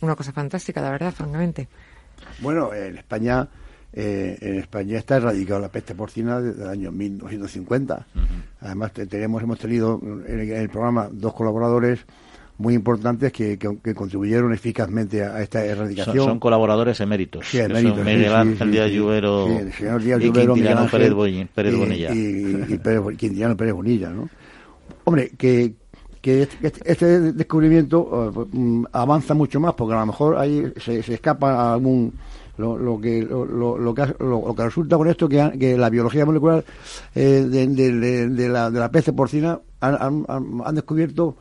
[0.00, 1.68] una cosa fantástica, la verdad, francamente.
[2.40, 3.48] Bueno, en España
[3.98, 8.06] eh, en España está erradicada la peste porcina desde el año 1950.
[8.60, 12.00] Además, tenemos, hemos tenido en el, programa dos colaboradores
[12.58, 16.26] muy importantes que, que, contribuyeron eficazmente a, esta erradicación.
[16.26, 17.46] Son, colaboradores eméritos.
[17.46, 18.04] Sí, eméritos.
[18.04, 19.48] Miguel Ángel Díaz Lluvero,
[20.18, 21.12] Lluvero, Pérez,
[21.74, 22.12] Bonilla.
[22.12, 23.00] Y, y, Pérez,
[23.56, 24.28] Pérez Bonilla, ¿no?
[25.04, 25.72] Hombre, que,
[26.26, 30.72] que este, este, este descubrimiento eh, mm, avanza mucho más porque a lo mejor ahí
[30.76, 32.12] se, escapa algún
[32.58, 36.64] lo, que lo, lo, que lo, que resulta con esto que, que la biología molecular
[37.14, 41.36] eh, de, de, de, la, de la peste porcina han, han, descubierto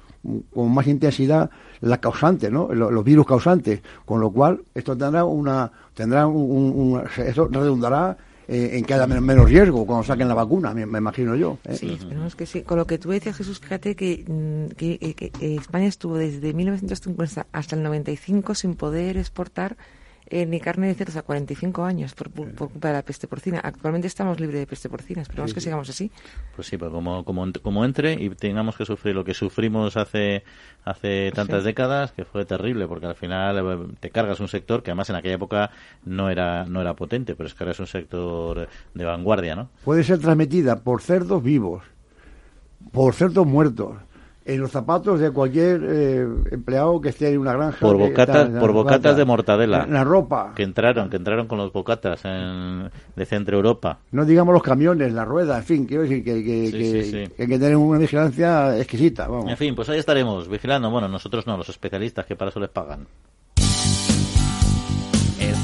[0.53, 1.49] con más intensidad
[1.81, 2.71] las causantes, ¿no?
[2.71, 8.15] Los, virus causantes, con lo cual esto tendrá una tendrá un, un esto redundará
[8.47, 11.57] eh, en que haya menos riesgo cuando saquen la vacuna, me, imagino yo.
[11.65, 11.75] ¿eh?
[11.75, 12.61] Sí, esperemos que sí.
[12.61, 17.47] Con lo que tú decías, Jesús, fíjate que, mm, que, eh, España estuvo desde 1950
[17.51, 19.77] hasta el 95 sin poder exportar
[20.27, 23.59] eh, ni carne de cerdo a 45 años por, culpa de la peste porcina.
[23.59, 26.11] Actualmente estamos libres de peste porcina, esperamos que sigamos así.
[26.55, 30.43] Pues sí, pues como, como, como entre y tengamos que sufrir lo que sufrimos hace,
[30.83, 34.91] hace tantas décadas, que fue terrible, porque al final eh, te cargas un sector que
[34.91, 35.71] además en aquella época
[36.03, 39.69] no era, no era potente, pero es que ahora es un sector de vanguardia, ¿no?
[39.83, 41.83] Puede ser transmitida por cerdos vivos,
[42.91, 43.97] por cerdos muertos
[44.45, 47.79] en los zapatos de cualquier eh, empleado que esté en una granja.
[47.79, 49.83] Por bocatas, por bocatas de mortadela.
[49.83, 50.53] En la ropa.
[50.55, 53.99] Que entraron, que entraron con los bocatas en, de Centro Europa.
[54.11, 57.75] No digamos los camiones, la rueda, en fin, quiero decir que, que, hay que tener
[57.75, 59.27] una vigilancia exquisita.
[59.27, 59.49] Vamos.
[59.49, 60.91] En fin, pues ahí estaremos vigilando.
[60.91, 63.07] Bueno, nosotros no, los especialistas que para eso les pagan.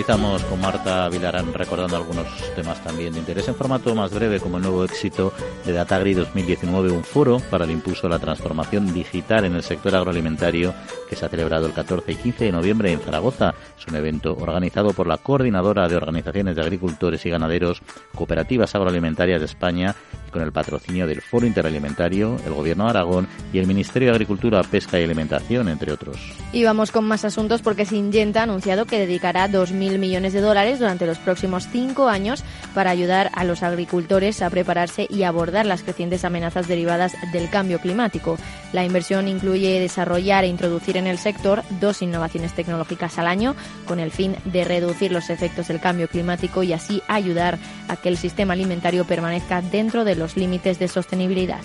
[0.00, 2.26] Finalizamos con Marta Vilarán recordando algunos
[2.56, 5.30] temas también de interés en formato más breve como el nuevo éxito
[5.66, 9.94] de Datagri 2019, un foro para el impulso de la transformación digital en el sector
[9.94, 10.72] agroalimentario
[11.06, 13.52] que se ha celebrado el 14 y 15 de noviembre en Zaragoza.
[13.78, 17.82] Es un evento organizado por la Coordinadora de Organizaciones de Agricultores y Ganaderos
[18.14, 19.94] Cooperativas Agroalimentarias de España
[20.26, 24.14] y con el patrocinio del Foro Interalimentario, el Gobierno de Aragón y el Ministerio de
[24.14, 26.16] Agricultura, Pesca y Alimentación, entre otros.
[26.52, 30.78] Y vamos con más asuntos porque Syngenta ha anunciado que dedicará 2.000 millones de dólares
[30.78, 35.82] durante los próximos cinco años para ayudar a los agricultores a prepararse y abordar las
[35.82, 38.38] crecientes amenazas derivadas del cambio climático.
[38.72, 44.00] La inversión incluye desarrollar e introducir en el sector dos innovaciones tecnológicas al año con
[44.00, 48.16] el fin de reducir los efectos del cambio climático y así ayudar a que el
[48.16, 51.60] sistema alimentario permanezca dentro de los límites de sostenibilidad.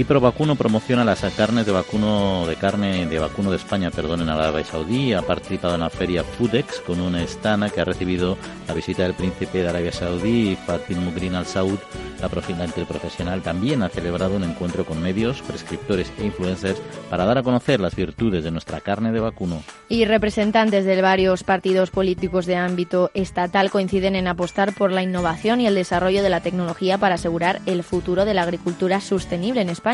[0.00, 4.30] Y Provacuno promociona las carnes de vacuno de carne de vacuno de España, perdón, en
[4.30, 5.12] Arabia Saudí.
[5.12, 9.12] Ha participado en la feria Foodex con una estana que ha recibido la visita del
[9.12, 11.78] príncipe de Arabia Saudí, Fatim Mugrin Al Saud.
[12.22, 16.80] La profesional profesional también ha celebrado un encuentro con medios, prescriptores e influencers
[17.10, 19.62] para dar a conocer las virtudes de nuestra carne de vacuno.
[19.90, 25.60] Y representantes de varios partidos políticos de ámbito estatal coinciden en apostar por la innovación
[25.60, 29.68] y el desarrollo de la tecnología para asegurar el futuro de la agricultura sostenible en
[29.68, 29.89] España.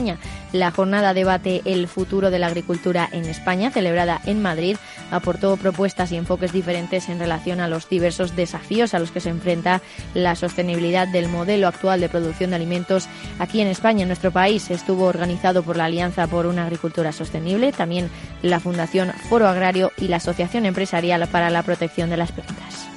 [0.52, 4.76] La jornada debate El futuro de la agricultura en España, celebrada en Madrid,
[5.10, 9.30] aportó propuestas y enfoques diferentes en relación a los diversos desafíos a los que se
[9.30, 9.80] enfrenta
[10.14, 14.70] la sostenibilidad del modelo actual de producción de alimentos aquí en España, en nuestro país.
[14.70, 18.10] Estuvo organizado por la Alianza por una Agricultura Sostenible, también
[18.42, 22.95] la Fundación Foro Agrario y la Asociación Empresarial para la Protección de las Plantas.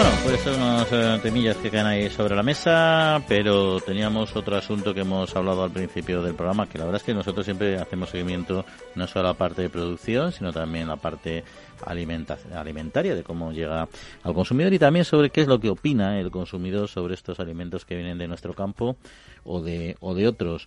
[0.00, 4.94] Bueno, pues unos eh, temillas que quedan ahí sobre la mesa, pero teníamos otro asunto
[4.94, 8.08] que hemos hablado al principio del programa, que la verdad es que nosotros siempre hacemos
[8.08, 11.44] seguimiento no solo a la parte de producción, sino también a la parte
[11.84, 13.88] alimentaria, de cómo llega
[14.22, 17.84] al consumidor y también sobre qué es lo que opina el consumidor sobre estos alimentos
[17.84, 18.96] que vienen de nuestro campo
[19.44, 20.66] o de, o de otros.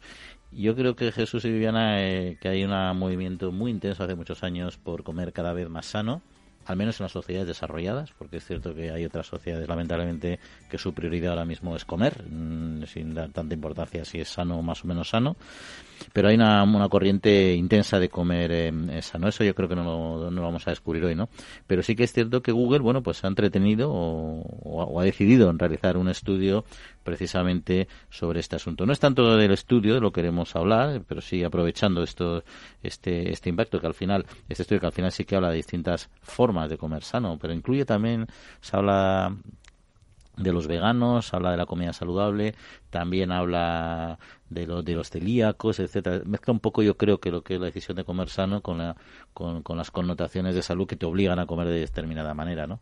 [0.51, 4.43] Yo creo que Jesús y Viviana, eh, que hay un movimiento muy intenso hace muchos
[4.43, 6.21] años por comer cada vez más sano,
[6.65, 10.39] al menos en las sociedades desarrolladas, porque es cierto que hay otras sociedades, lamentablemente,
[10.69, 14.59] que su prioridad ahora mismo es comer, mm, sin dar tanta importancia si es sano
[14.59, 15.35] o más o menos sano.
[16.11, 19.27] Pero hay una, una corriente intensa de comer eh, sano.
[19.27, 19.83] Eso yo creo que no
[20.29, 21.29] lo, vamos a descubrir hoy, ¿no?
[21.67, 25.49] Pero sí que es cierto que Google, bueno, pues ha entretenido o, o ha decidido
[25.49, 26.65] en realizar un estudio
[27.03, 28.85] precisamente sobre este asunto.
[28.85, 32.43] No es tanto del estudio de lo que queremos hablar, pero sí aprovechando esto,
[32.81, 35.57] este, este impacto que al final, este estudio que al final sí que habla de
[35.57, 38.27] distintas formas de comer sano, pero incluye también,
[38.61, 39.35] se habla
[40.37, 42.55] de los veganos, habla de la comida saludable,
[42.89, 44.17] también habla
[44.49, 46.21] de, los de los celíacos, etcétera.
[46.25, 48.79] Mezcla un poco, yo creo, que lo que es la decisión de comer sano con,
[48.79, 48.95] la,
[49.33, 52.79] con, con, las connotaciones de salud que te obligan a comer de determinada manera, ¿no?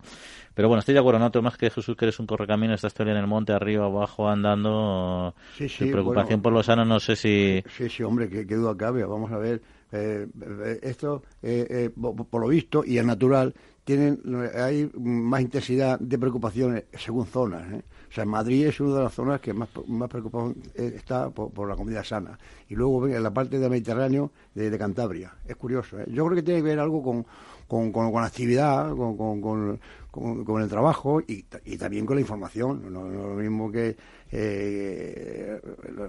[0.54, 3.12] Pero bueno, estoy de acuerdo, no más que Jesús, que eres un correcamino, esta historia
[3.12, 5.34] en el monte, arriba, abajo, andando.
[5.58, 7.64] Sí, sí, preocupación por lo sano, no sé si.
[7.78, 9.04] Sí, sí, hombre, qué, duda cabe.
[9.06, 9.62] Vamos a ver.
[9.94, 10.26] Eh,
[10.66, 13.54] eh, esto, eh, por lo visto, y es natural,
[13.84, 14.22] tienen
[14.56, 17.72] hay más intensidad de preocupaciones según zonas.
[17.72, 17.84] ¿eh?
[18.10, 21.76] O sea, Madrid es una de las zonas que más, más preocupado está por, la
[21.76, 22.38] comida sana.
[22.70, 25.34] Y luego en la parte del Mediterráneo de, Cantabria.
[25.46, 26.00] Es curioso.
[26.00, 26.06] ¿eh?
[26.10, 27.26] Yo creo que tiene que ver algo con,
[27.68, 29.80] con, con, actividad, con, con,
[30.14, 32.92] el trabajo y, y, también con la información.
[32.92, 33.96] no, lo mismo que
[34.32, 35.60] eh,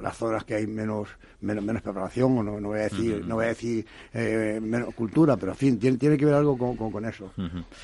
[0.01, 1.09] las zonas que hay menos
[1.41, 3.85] menos, menos preparación, o no, no voy a decir, no voy a decir
[4.15, 7.33] eh, menos cultura, pero en fin, tiene, tiene que ver algo con, con, eso.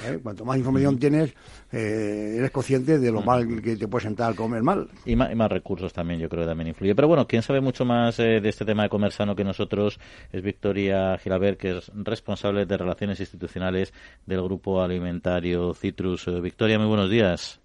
[0.07, 0.19] ¿eh?
[0.23, 1.35] Cuanto más información tienes,
[1.73, 4.89] eh, eres consciente de lo mal que te puedes sentar comer mal.
[5.05, 6.95] Y más, y más, recursos también, yo creo que también influye.
[6.95, 9.99] Pero bueno, quien sabe mucho más de este tema de comer sano que nosotros
[10.33, 13.93] es Victoria Gilabert, que es responsable de Relaciones Institucionales
[14.27, 16.08] del Grupo Alimentario Citrus.
[16.43, 17.61] Victoria, muy buenos días.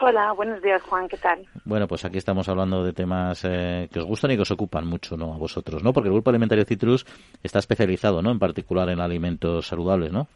[0.00, 1.46] Hola, buenos días, Juan, ¿qué tal?
[1.64, 4.84] Bueno, pues aquí estamos hablando de temas eh, que os gustan y que os ocupan
[4.84, 5.32] mucho, ¿no?
[5.32, 5.92] A vosotros, ¿no?
[5.92, 7.06] Porque el Grupo Alimentario Citrus
[7.40, 8.32] está especializado, ¿no?
[8.32, 10.26] En particular en alimentos saludables, ¿no?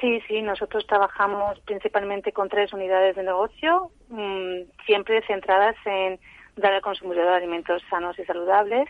[0.00, 6.18] Sí, sí, nosotros trabajamos principalmente con tres unidades de negocio, mm, siempre centradas en
[6.56, 8.88] dar al consumidor alimentos sanos y saludables,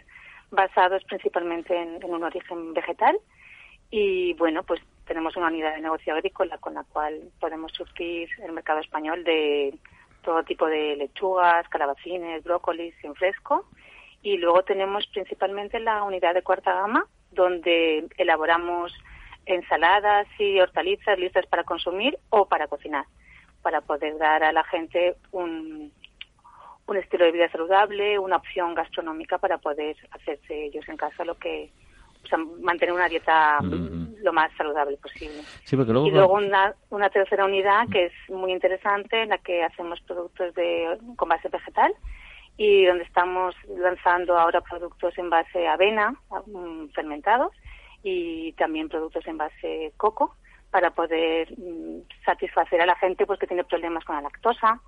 [0.50, 3.16] basados principalmente en, en, un origen vegetal.
[3.90, 8.52] Y bueno, pues tenemos una unidad de negocio agrícola con la cual podemos surtir el
[8.52, 9.74] mercado español de
[10.22, 13.66] todo tipo de lechugas, calabacines, brócolis en fresco.
[14.22, 18.92] Y luego tenemos principalmente la unidad de cuarta gama, donde elaboramos
[19.44, 23.04] ensaladas y hortalizas listas para consumir o para cocinar,
[23.60, 25.92] para poder dar a la gente un,
[26.86, 31.36] un estilo de vida saludable, una opción gastronómica para poder hacerse ellos en casa lo
[31.36, 31.70] que,
[32.24, 33.58] o sea, mantener una dieta
[34.24, 35.42] lo más saludable posible.
[35.70, 40.54] y luego una, una tercera unidad que es muy interesante, en la que hacemos productos
[40.54, 41.94] de con base vegetal
[42.56, 46.14] y donde estamos lanzando ahora productos en base avena
[46.46, 47.52] um, fermentados
[48.02, 50.34] y también productos en base coco
[50.70, 54.80] para poder mm, satisfacer a la gente pues que tiene problemas con la lactosa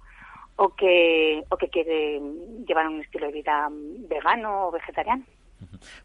[0.56, 2.20] o que o que quiere
[2.66, 5.24] llevar un estilo de vida vegano o vegetariano.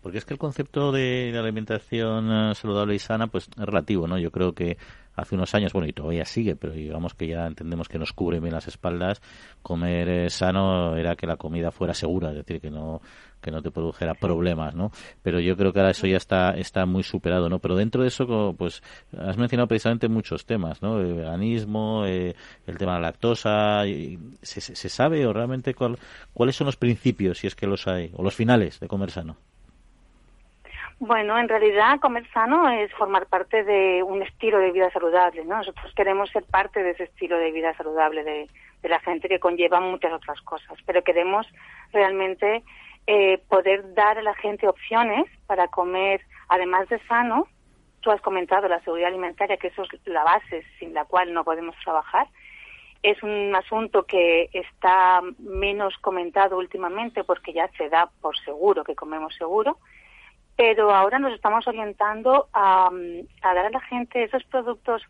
[0.02, 4.18] Porque es que el concepto de, alimentación eh, saludable y sana pues es relativo, ¿no?
[4.18, 4.78] Yo creo que
[5.16, 8.40] hace unos años, bueno, y todavía sigue, pero digamos que ya entendemos que nos cubre
[8.40, 9.22] bien las espaldas,
[9.62, 13.02] comer eh, sano era que la comida fuera segura, es decir, que no
[13.42, 14.92] que no te produjera problemas, ¿no?
[15.24, 17.60] Pero yo creo que ahora eso ya está está muy superado, ¿no?
[17.60, 18.82] Pero dentro de eso, pues
[19.18, 21.00] has mencionado precisamente muchos temas, ¿no?
[21.00, 22.36] El veganismo, eh,
[22.68, 25.98] el tema de la lactosa, y ¿se, se, sabe o realmente cuál,
[26.34, 29.38] cuáles son los principios, si es que los hay, o los finales de comer sano?
[31.02, 35.58] Bueno, en realidad comer sano es formar parte de un estilo de vida saludable, ¿no?
[35.58, 38.48] Nosotros queremos ser parte de ese estilo de vida saludable de,
[38.88, 41.48] la gente que conlleva muchas otras cosas, pero queremos
[41.92, 42.64] realmente
[43.08, 47.48] eh, poder dar a la gente opciones para comer, además de sano.
[48.02, 51.44] Tú has comentado la seguridad alimentaria, que eso es la base sin la cual no
[51.44, 52.28] podemos trabajar.
[53.04, 58.96] Es un asunto que está menos comentado últimamente porque ya se da por seguro que
[58.96, 59.78] comemos seguro
[60.62, 62.92] pero ahora nos estamos orientando a,
[63.42, 65.02] dar a la gente esos productos,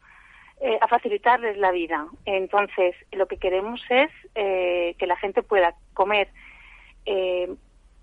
[0.62, 2.08] eh, a facilitarles la vida.
[2.24, 6.30] Entonces, lo que queremos es eh, que la gente pueda comer,
[7.06, 7.54] eh,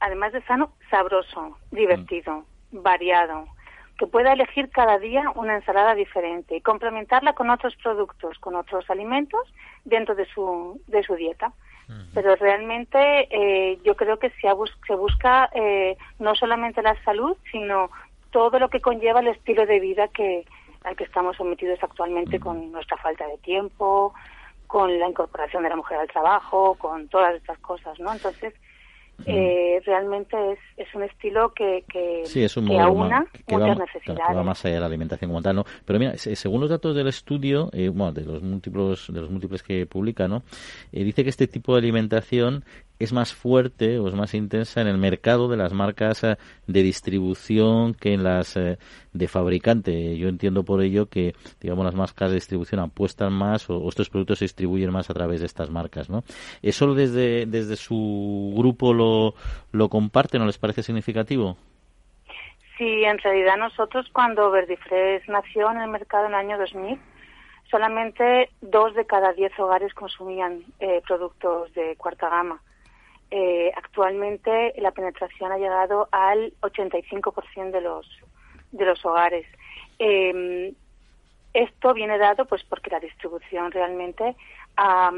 [0.01, 3.47] además de sano, sabroso, divertido, variado,
[3.99, 8.89] que pueda elegir cada día una ensalada diferente y complementarla con otros productos, con otros
[8.91, 9.53] alimentos
[9.85, 11.53] dentro de su, de su dieta.
[12.13, 12.99] Pero realmente
[13.31, 14.49] eh, yo creo que se,
[14.87, 17.91] se busca eh, no solamente la salud, sino
[18.31, 20.45] todo lo que conlleva el estilo de vida que
[20.85, 24.13] al que estamos sometidos actualmente con nuestra falta de tiempo,
[24.67, 28.13] con la incorporación de la mujer al trabajo, con todas estas cosas, ¿no?
[28.13, 28.55] Entonces,
[29.27, 33.79] eh, realmente es, es un estilo que, que, sí, es un que aúna que muchas
[33.79, 34.37] va, necesidades.
[34.37, 35.64] va más allá de la alimentación como tal, ¿no?
[35.85, 39.62] Pero mira, según los datos del estudio, eh, bueno, de los múltiples, de los múltiples
[39.62, 40.43] que publica, ¿no?
[40.93, 42.64] Eh, dice que este tipo de alimentación
[42.99, 46.37] es más fuerte o es más intensa en el mercado de las marcas eh,
[46.67, 48.79] de distribución que en las eh,
[49.13, 50.17] de fabricante.
[50.17, 54.41] Yo entiendo por ello que, digamos, las marcas de distribución apuestan más o, estos productos
[54.41, 56.25] se distribuyen más a través de estas marcas, ¿no?
[56.63, 59.35] ¿Eso desde, desde su grupo lo,
[59.73, 60.39] lo comparte?
[60.39, 61.57] ¿No les parece significativo?
[62.77, 66.99] Sí, en realidad nosotros cuando Verdifresh nació en el mercado en el año 2000,
[67.71, 72.63] solamente dos de cada diez hogares consumían eh, productos de cuarta gama
[73.31, 78.07] eh, actualmente la penetración ha llegado al 85% de los
[78.72, 79.47] de los hogares.
[79.99, 80.72] Eh,
[81.53, 84.37] esto viene dado pues porque la distribución realmente
[84.76, 85.11] ha,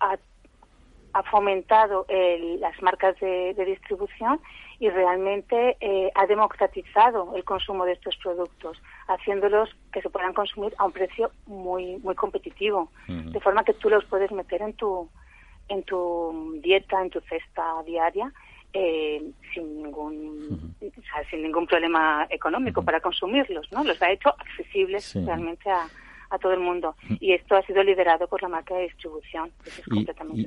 [0.00, 4.40] ha, fomentado el, las marcas de, de, distribución
[4.80, 10.74] y realmente eh, ha democratizado el consumo de estos productos, haciéndolos que se puedan consumir
[10.78, 15.08] a un precio muy muy competitivo, de forma que tú los puedes meter en tu
[15.68, 18.32] en tu dieta, en tu cesta diaria,
[18.72, 20.74] eh, sin ningún
[21.30, 23.84] sin ningún problema económico para consumirlos, ¿no?
[23.84, 25.86] Los ha hecho accesibles realmente a,
[26.32, 26.96] a todo el mundo.
[27.20, 29.50] Y esto ha sido liderado por la marca de distribución.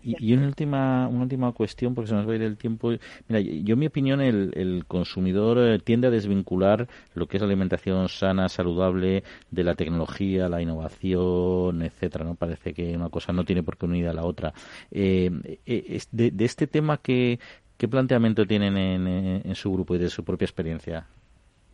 [0.04, 2.92] y, una, última, una última cuestión, porque se nos va a ir el tiempo.
[3.28, 7.42] Mira, yo en mi opinión, el, el consumidor eh, tiende a desvincular lo que es
[7.42, 12.26] la alimentación sana, saludable, de la tecnología, la innovación, etcétera.
[12.26, 12.34] ¿no?
[12.34, 14.54] Parece que una cosa no tiene por qué unir a la otra.
[14.90, 15.30] Eh,
[15.66, 17.40] eh de, de, este tema, ¿qué,
[17.78, 19.08] ¿qué planteamiento tienen en,
[19.46, 21.08] en su grupo y de su propia experiencia?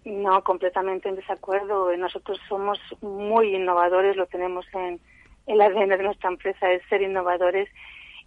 [0.03, 1.95] No, completamente en desacuerdo.
[1.95, 4.99] Nosotros somos muy innovadores, lo tenemos en
[5.47, 7.69] el ADN de nuestra empresa, es ser innovadores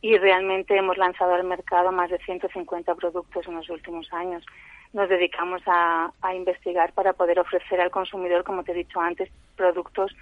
[0.00, 4.44] y realmente hemos lanzado al mercado más de 150 productos en los últimos años.
[4.92, 9.30] Nos dedicamos a, a investigar para poder ofrecer al consumidor, como te he dicho antes,
[9.56, 10.14] productos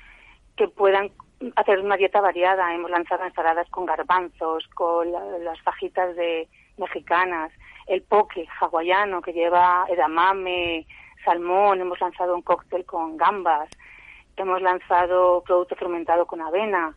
[0.56, 1.10] que puedan
[1.56, 2.74] hacer una dieta variada.
[2.74, 6.48] Hemos lanzado ensaladas con garbanzos, con las fajitas de
[6.78, 7.52] mexicanas,
[7.86, 10.86] el poke hawaiano que lleva edamame,
[11.24, 11.80] salmón.
[11.80, 13.68] Hemos lanzado un cóctel con gambas.
[14.36, 16.96] Hemos lanzado producto fermentado con avena.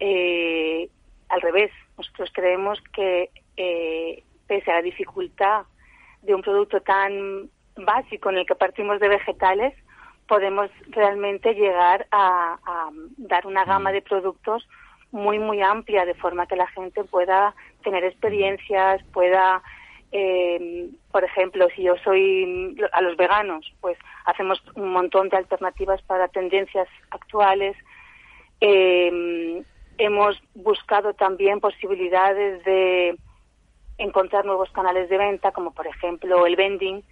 [0.00, 0.88] Eh,
[1.28, 5.64] al revés, nosotros creemos que eh, pese a la dificultad
[6.22, 9.74] de un producto tan básico en el que partimos de vegetales,
[10.26, 12.58] podemos realmente llegar a,
[13.16, 14.68] dar una gama de productos
[15.10, 19.62] muy, muy amplia, de forma que la gente pueda tener experiencias, pueda,
[20.12, 26.00] eh, por ejemplo, si yo soy a los veganos, pues hacemos un montón de alternativas
[26.02, 27.76] para tendencias actuales.
[28.60, 29.62] Eh,
[29.98, 33.16] hemos buscado también posibilidades de
[33.98, 37.02] encontrar nuevos canales de venta, como por ejemplo el vending,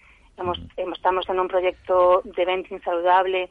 [0.76, 3.51] estamos en un proyecto de vending saludable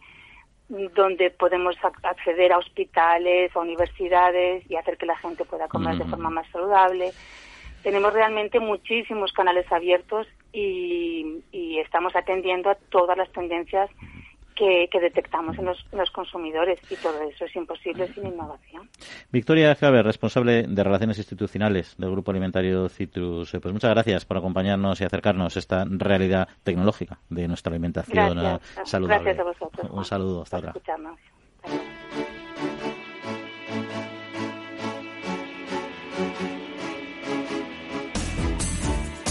[0.70, 6.06] donde podemos acceder a hospitales, a universidades y hacer que la gente pueda comer de
[6.06, 7.12] forma más saludable.
[7.86, 13.92] Tenemos realmente muchísimos canales abiertos y, y estamos atendiendo a todas las tendencias
[14.56, 18.90] que, detectamos en los, consumidores y todo eso es imposible sin innovación.
[19.32, 23.52] Victoria Javier, responsable de Relaciones Institucionales del Grupo Alimentario Citrus.
[23.52, 28.60] Pues muchas gracias por acompañarnos y acercarnos a esta realidad tecnológica de nuestra alimentación eh,
[28.84, 29.26] saludable.
[29.26, 29.92] Gracias a vosotros.
[29.92, 30.74] Un saludo, hasta ahora.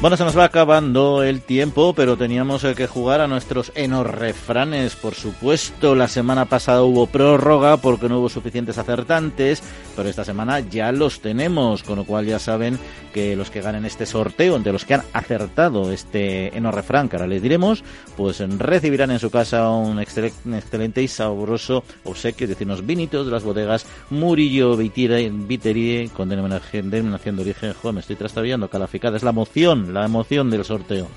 [0.00, 4.96] Bueno, se nos va acabando el tiempo, pero teníamos eh, que jugar a nuestros enorrefranes.
[4.96, 9.62] Por supuesto, la semana pasada hubo prórroga porque no hubo suficientes acertantes,
[9.96, 12.78] pero esta semana ya los tenemos, con lo cual ya saben
[13.14, 17.28] que los que ganen este sorteo, entre los que han acertado este enorrefrán que ahora
[17.28, 17.82] les diremos,
[18.16, 23.32] pues recibirán en su casa un excelente y sabroso obsequio, es decir, unos vinitos de
[23.32, 27.00] las bodegas Murillo Viterie con denominación, de
[27.40, 27.72] origen.
[27.72, 31.08] Joder, me estoy trastabillando, calificada, es la moción la emoción del sorteo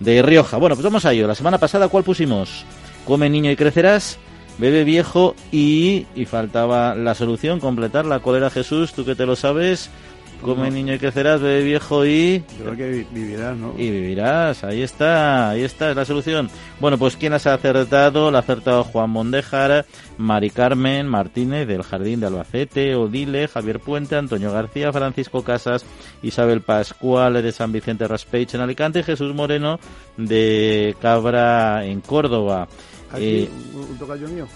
[0.00, 0.56] de Rioja.
[0.56, 1.26] Bueno, pues vamos a ello.
[1.26, 2.64] La semana pasada, ¿cuál pusimos?
[3.06, 4.18] Come niño y crecerás,
[4.58, 8.20] bebe viejo y, y faltaba la solución, completarla.
[8.20, 8.92] ¿Cuál era Jesús?
[8.92, 9.90] Tú que te lo sabes.
[10.44, 12.44] Come niño y crecerás, bebe viejo y...
[12.58, 13.72] Yo creo que vivirás, ¿no?
[13.78, 16.50] Y vivirás, ahí está, ahí está, es la solución.
[16.80, 18.30] Bueno, pues ¿quién has acertado?
[18.30, 19.86] Lo ha acertado Juan Mondejar,
[20.18, 25.86] Mari Carmen Martínez del Jardín de Albacete, Odile, Javier Puente, Antonio García, Francisco Casas,
[26.22, 29.80] Isabel Pascual de San Vicente Raspeich en Alicante, Jesús Moreno
[30.18, 32.68] de Cabra en Córdoba.
[33.16, 34.46] Eh, un tocayo mío,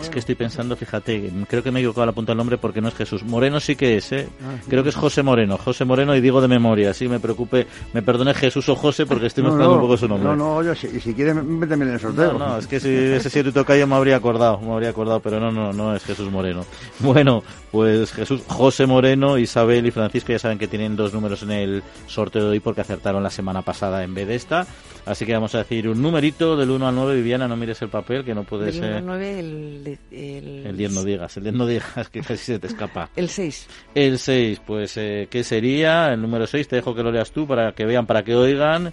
[0.00, 2.80] es que estoy pensando, fíjate, creo que me he equivocado la punta del nombre porque
[2.80, 3.22] no es Jesús.
[3.24, 4.28] Moreno sí que es, ¿eh?
[4.42, 5.58] Ah, creo que es José Moreno.
[5.58, 9.26] José Moreno y digo de memoria, sí, me preocupe, me perdone Jesús o José porque
[9.26, 10.28] estoy mezclando un poco su nombre.
[10.30, 12.32] No, no, oye, si, si quieres, méteme en el sorteo.
[12.32, 15.38] No, no, es que si ese sido tocayo me habría acordado, me habría acordado, pero
[15.38, 16.64] no, no, no es Jesús Moreno.
[16.98, 21.50] Bueno, pues Jesús, José Moreno, Isabel y Francisco ya saben que tienen dos números en
[21.50, 24.66] el sorteo de hoy porque acertaron la semana pasada en vez de esta.
[25.06, 27.14] Así que vamos a decir un numerito del 1 al 9.
[27.14, 28.94] Viviana, no mires el papel, que no puede ser.
[28.94, 30.76] El 9, el, el...
[30.76, 33.08] 10 no digas, el 10 no digas, que casi se te escapa.
[33.14, 33.68] El 6.
[33.94, 36.12] El 6, pues, eh, ¿qué sería?
[36.12, 38.92] El número 6, te dejo que lo leas tú para que vean, para que oigan.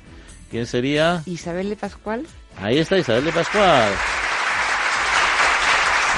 [0.51, 1.23] ¿Quién sería?
[1.25, 2.27] Isabel de Pascual.
[2.57, 3.91] Ahí está, Isabel de Pascual.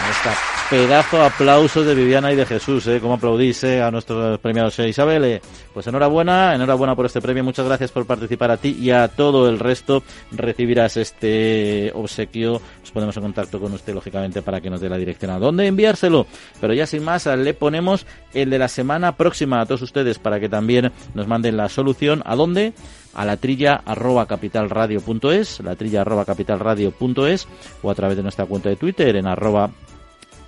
[0.03, 2.99] Ahí está pedazo aplauso de Viviana y de Jesús, ¿eh?
[2.99, 4.79] Como aplaudís eh, a nuestros premiados.
[4.79, 5.39] Eh, Isabel,
[5.73, 7.43] pues enhorabuena, enhorabuena por este premio.
[7.43, 10.03] Muchas gracias por participar a ti y a todo el resto.
[10.31, 12.61] Recibirás este obsequio.
[12.81, 15.67] Nos ponemos en contacto con usted, lógicamente, para que nos dé la dirección a dónde
[15.67, 16.25] enviárselo.
[16.59, 20.39] Pero ya sin más, le ponemos el de la semana próxima a todos ustedes para
[20.39, 22.23] que también nos manden la solución.
[22.25, 22.73] ¿A dónde?
[23.13, 27.47] a la trilla arroba capitalradio.es, la trilla arroba capitalradio.es
[27.81, 29.71] o a través de nuestra cuenta de Twitter en arroba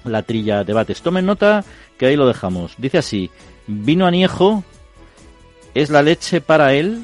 [0.04, 1.02] la trilla debates.
[1.02, 1.64] Tomen nota
[1.98, 2.76] que ahí lo dejamos.
[2.78, 3.30] Dice así,
[3.68, 4.64] vino añejo
[5.74, 7.04] es la leche para él,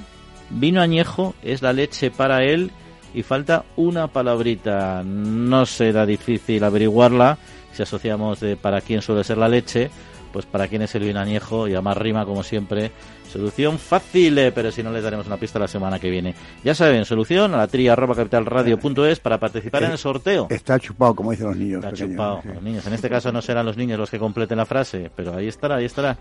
[0.49, 2.71] vino añejo es la leche para él
[3.13, 5.03] y falta una palabrita.
[5.03, 7.37] No será difícil averiguarla
[7.71, 9.89] si asociamos de para quién suele ser la leche,
[10.33, 12.91] pues para quién es el vino añejo y a más rima como siempre
[13.33, 16.35] Solución fácil, eh, pero si no les daremos una pista la semana que viene.
[16.63, 20.45] Ya saben, solución a la tria arroba capitalradio.es para participar en el sorteo.
[20.51, 21.83] Está chupado, como dicen los niños.
[21.83, 22.85] Está chupado, los niños.
[22.85, 25.77] En este caso no serán los niños los que completen la frase, pero ahí estará,
[25.77, 26.15] ahí estará.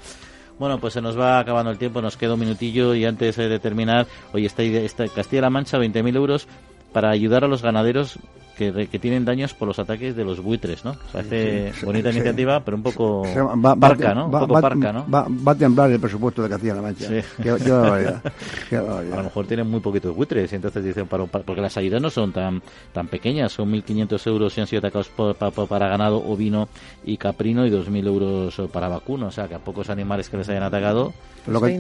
[0.58, 3.58] Bueno, pues se nos va acabando el tiempo, nos queda un minutillo y antes de
[3.58, 6.48] terminar, hoy está, está Castilla-La Mancha, 20.000 euros
[6.94, 8.18] para ayudar a los ganaderos
[8.57, 10.96] que, que, tienen daños por los ataques de los buitres, ¿no?
[11.12, 14.26] Parece bonita iniciativa, pero un poco va, parca, ¿no?
[14.26, 15.07] Un va, poco parca, ¿no?
[15.09, 17.09] Va, a temblar el presupuesto de Castilla-La Mancha.
[17.09, 17.20] Sí.
[17.42, 18.22] Qué, qué barbaridad.
[18.70, 19.14] Qué barbaridad.
[19.14, 22.00] A lo mejor tienen muy poquitos buitres y entonces dicen, para, para, porque las ayudas
[22.00, 25.88] no son tan tan pequeñas, son 1.500 euros si han sido atacados por, para, para,
[25.88, 26.68] ganado ovino
[27.05, 30.48] y caprino y 2.000 euros para vacuno, o sea que a pocos animales que les
[30.48, 31.12] hayan atacado.
[31.46, 31.78] Lo que,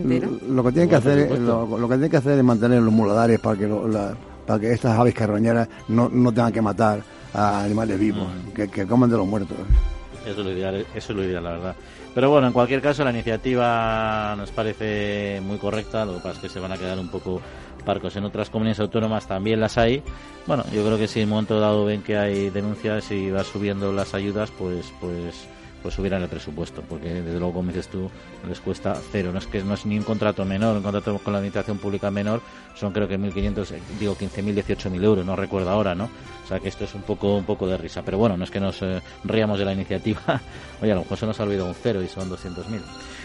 [0.48, 2.92] lo que tienen que hacer es, lo, lo, que tienen que hacer es mantener los
[2.92, 4.16] muladares para que lo, la,
[4.52, 8.52] para que estas aves carroñeras no, no tengan que matar a animales vivos, mm.
[8.52, 9.56] que, que, coman de los muertos.
[10.26, 11.76] Eso es, lo ideal, eso es lo ideal, la verdad.
[12.14, 16.04] Pero bueno, en cualquier caso, la iniciativa nos parece muy correcta.
[16.04, 17.40] Lo que pasa es que se van a quedar un poco
[17.86, 18.14] parcos.
[18.16, 20.02] En otras comunidades autónomas también las hay.
[20.46, 23.44] Bueno, yo creo que si en un momento dado ven que hay denuncias y va
[23.44, 25.48] subiendo las ayudas, pues, pues
[25.82, 28.10] pues subieran el presupuesto, porque desde luego, como dices tú,
[28.48, 29.30] les cuesta cero.
[29.32, 32.10] No es que no es ni un contrato menor, un contrato con la administración pública
[32.10, 32.40] menor,
[32.74, 36.04] son creo que 1.500, digo 15.000, 18.000 euros, no recuerdo ahora, ¿no?
[36.44, 38.02] O sea que esto es un poco un poco de risa.
[38.02, 40.20] Pero bueno, no es que nos eh, ríamos de la iniciativa.
[40.82, 42.80] Oye, a lo mejor se nos ha olvidado un cero y son 200.000.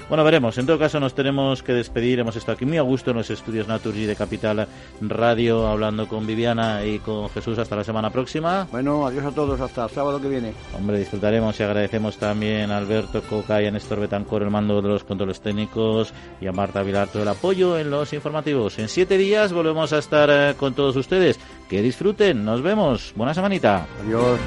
[0.09, 0.57] Bueno, veremos.
[0.57, 2.19] En todo caso, nos tenemos que despedir.
[2.19, 4.65] Hemos estado aquí muy a gusto en los estudios Naturgy de Capital
[5.01, 7.57] Radio, hablando con Viviana y con Jesús.
[7.57, 8.67] Hasta la semana próxima.
[8.71, 9.59] Bueno, adiós a todos.
[9.59, 10.53] Hasta el sábado que viene.
[10.77, 14.87] Hombre, disfrutaremos y agradecemos también a Alberto Coca y a Néstor Betancor el mando de
[14.87, 18.79] los controles técnicos y a Marta Vilar todo el apoyo en los informativos.
[18.79, 21.37] En siete días volvemos a estar eh, con todos ustedes.
[21.67, 22.45] Que disfruten.
[22.45, 23.11] Nos vemos.
[23.17, 23.85] Buena semanita.
[24.01, 24.39] Adiós.